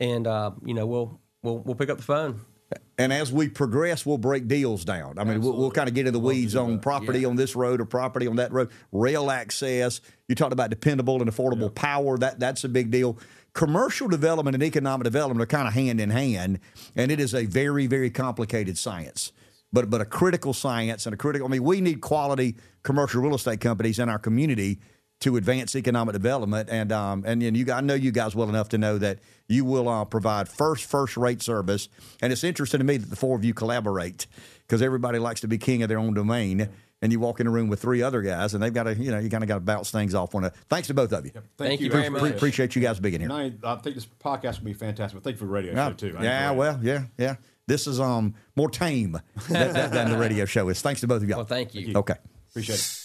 and 0.00 0.26
uh, 0.26 0.50
you 0.64 0.72
know 0.74 0.86
we'll 0.86 1.20
we'll 1.42 1.58
we'll 1.58 1.76
pick 1.76 1.90
up 1.90 1.98
the 1.98 2.04
phone 2.04 2.40
And 3.02 3.12
as 3.12 3.32
we 3.32 3.48
progress, 3.48 4.06
we'll 4.06 4.16
break 4.16 4.46
deals 4.46 4.84
down. 4.84 5.18
I 5.18 5.24
mean, 5.24 5.40
we'll, 5.40 5.56
we'll 5.56 5.72
kind 5.72 5.88
of 5.88 5.94
get 5.94 6.06
in 6.06 6.12
the 6.12 6.20
weeds 6.20 6.54
on 6.54 6.78
property 6.78 7.24
on 7.24 7.34
this 7.34 7.56
road 7.56 7.80
or 7.80 7.84
property 7.84 8.28
on 8.28 8.36
that 8.36 8.52
road. 8.52 8.70
Rail 8.92 9.28
access. 9.28 10.00
You 10.28 10.36
talked 10.36 10.52
about 10.52 10.70
dependable 10.70 11.20
and 11.20 11.28
affordable 11.28 11.74
power. 11.74 12.16
That 12.16 12.38
that's 12.38 12.62
a 12.62 12.68
big 12.68 12.92
deal. 12.92 13.18
Commercial 13.54 14.06
development 14.06 14.54
and 14.54 14.62
economic 14.62 15.02
development 15.02 15.42
are 15.42 15.46
kind 15.46 15.66
of 15.66 15.74
hand 15.74 16.00
in 16.00 16.10
hand, 16.10 16.60
and 16.94 17.10
it 17.10 17.18
is 17.18 17.34
a 17.34 17.44
very 17.44 17.88
very 17.88 18.08
complicated 18.08 18.78
science. 18.78 19.32
But 19.72 19.90
but 19.90 20.00
a 20.00 20.04
critical 20.04 20.52
science 20.52 21.04
and 21.04 21.12
a 21.12 21.16
critical. 21.16 21.48
I 21.48 21.50
mean, 21.50 21.64
we 21.64 21.80
need 21.80 22.02
quality 22.02 22.54
commercial 22.84 23.20
real 23.20 23.34
estate 23.34 23.60
companies 23.60 23.98
in 23.98 24.08
our 24.08 24.20
community 24.20 24.78
to 25.22 25.36
advance 25.36 25.74
economic 25.74 26.12
development. 26.12 26.68
And 26.70 26.92
um, 26.92 27.24
and, 27.26 27.42
and 27.42 27.56
you, 27.56 27.72
I 27.72 27.80
know 27.80 27.94
you 27.94 28.12
guys 28.12 28.34
well 28.36 28.48
enough 28.48 28.68
to 28.70 28.78
know 28.78 28.98
that 28.98 29.18
you 29.48 29.64
will 29.64 29.88
uh, 29.88 30.04
provide 30.04 30.48
first 30.48 30.84
first 30.84 31.16
rate 31.16 31.42
service. 31.42 31.88
And 32.20 32.32
it's 32.32 32.44
interesting 32.44 32.78
to 32.78 32.84
me 32.84 32.96
that 32.98 33.10
the 33.10 33.16
four 33.16 33.36
of 33.36 33.44
you 33.44 33.54
collaborate 33.54 34.26
because 34.66 34.82
everybody 34.82 35.18
likes 35.18 35.40
to 35.40 35.48
be 35.48 35.58
king 35.58 35.82
of 35.82 35.88
their 35.88 35.98
own 35.98 36.14
domain. 36.14 36.68
And 37.04 37.10
you 37.10 37.18
walk 37.18 37.40
in 37.40 37.48
a 37.48 37.50
room 37.50 37.66
with 37.68 37.82
three 37.82 38.00
other 38.00 38.22
guys, 38.22 38.54
and 38.54 38.62
they've 38.62 38.72
got 38.72 38.84
to, 38.84 38.94
you 38.94 39.10
know, 39.10 39.18
you 39.18 39.28
kind 39.28 39.42
of 39.42 39.48
got 39.48 39.54
to 39.56 39.60
bounce 39.60 39.90
things 39.90 40.14
off 40.14 40.34
one 40.34 40.44
another. 40.44 40.54
Thanks 40.68 40.86
to 40.86 40.94
both 40.94 41.12
of 41.12 41.24
you. 41.24 41.32
Thank 41.58 41.80
you 41.80 41.90
very 41.90 42.02
Pre- 42.04 42.10
much. 42.10 42.20
Pre- 42.20 42.30
appreciate 42.30 42.76
you 42.76 42.80
guys 42.82 43.00
being 43.00 43.18
here. 43.20 43.32
I, 43.32 43.52
I 43.64 43.74
think 43.74 43.96
this 43.96 44.06
podcast 44.06 44.60
will 44.60 44.66
be 44.66 44.72
fantastic. 44.72 45.16
But 45.20 45.24
thank 45.24 45.34
you 45.34 45.38
for 45.40 45.46
the 45.46 45.50
radio 45.50 45.72
Yeah, 45.74 45.88
show 45.88 45.94
too. 45.94 46.14
I 46.16 46.22
yeah, 46.22 46.50
well, 46.52 46.78
yeah, 46.80 47.06
yeah. 47.18 47.34
This 47.66 47.88
is 47.88 47.98
um 47.98 48.34
more 48.54 48.70
tame 48.70 49.20
than, 49.48 49.72
than, 49.72 49.90
than 49.90 50.10
the 50.12 50.16
radio 50.16 50.44
show 50.44 50.68
is. 50.68 50.80
Thanks 50.80 51.00
to 51.00 51.08
both 51.08 51.24
of 51.24 51.28
y'all. 51.28 51.38
well 51.38 51.44
thank 51.46 51.74
you 51.74 51.92
Okay. 51.96 52.14
appreciate 52.50 52.76
it. 52.78 53.01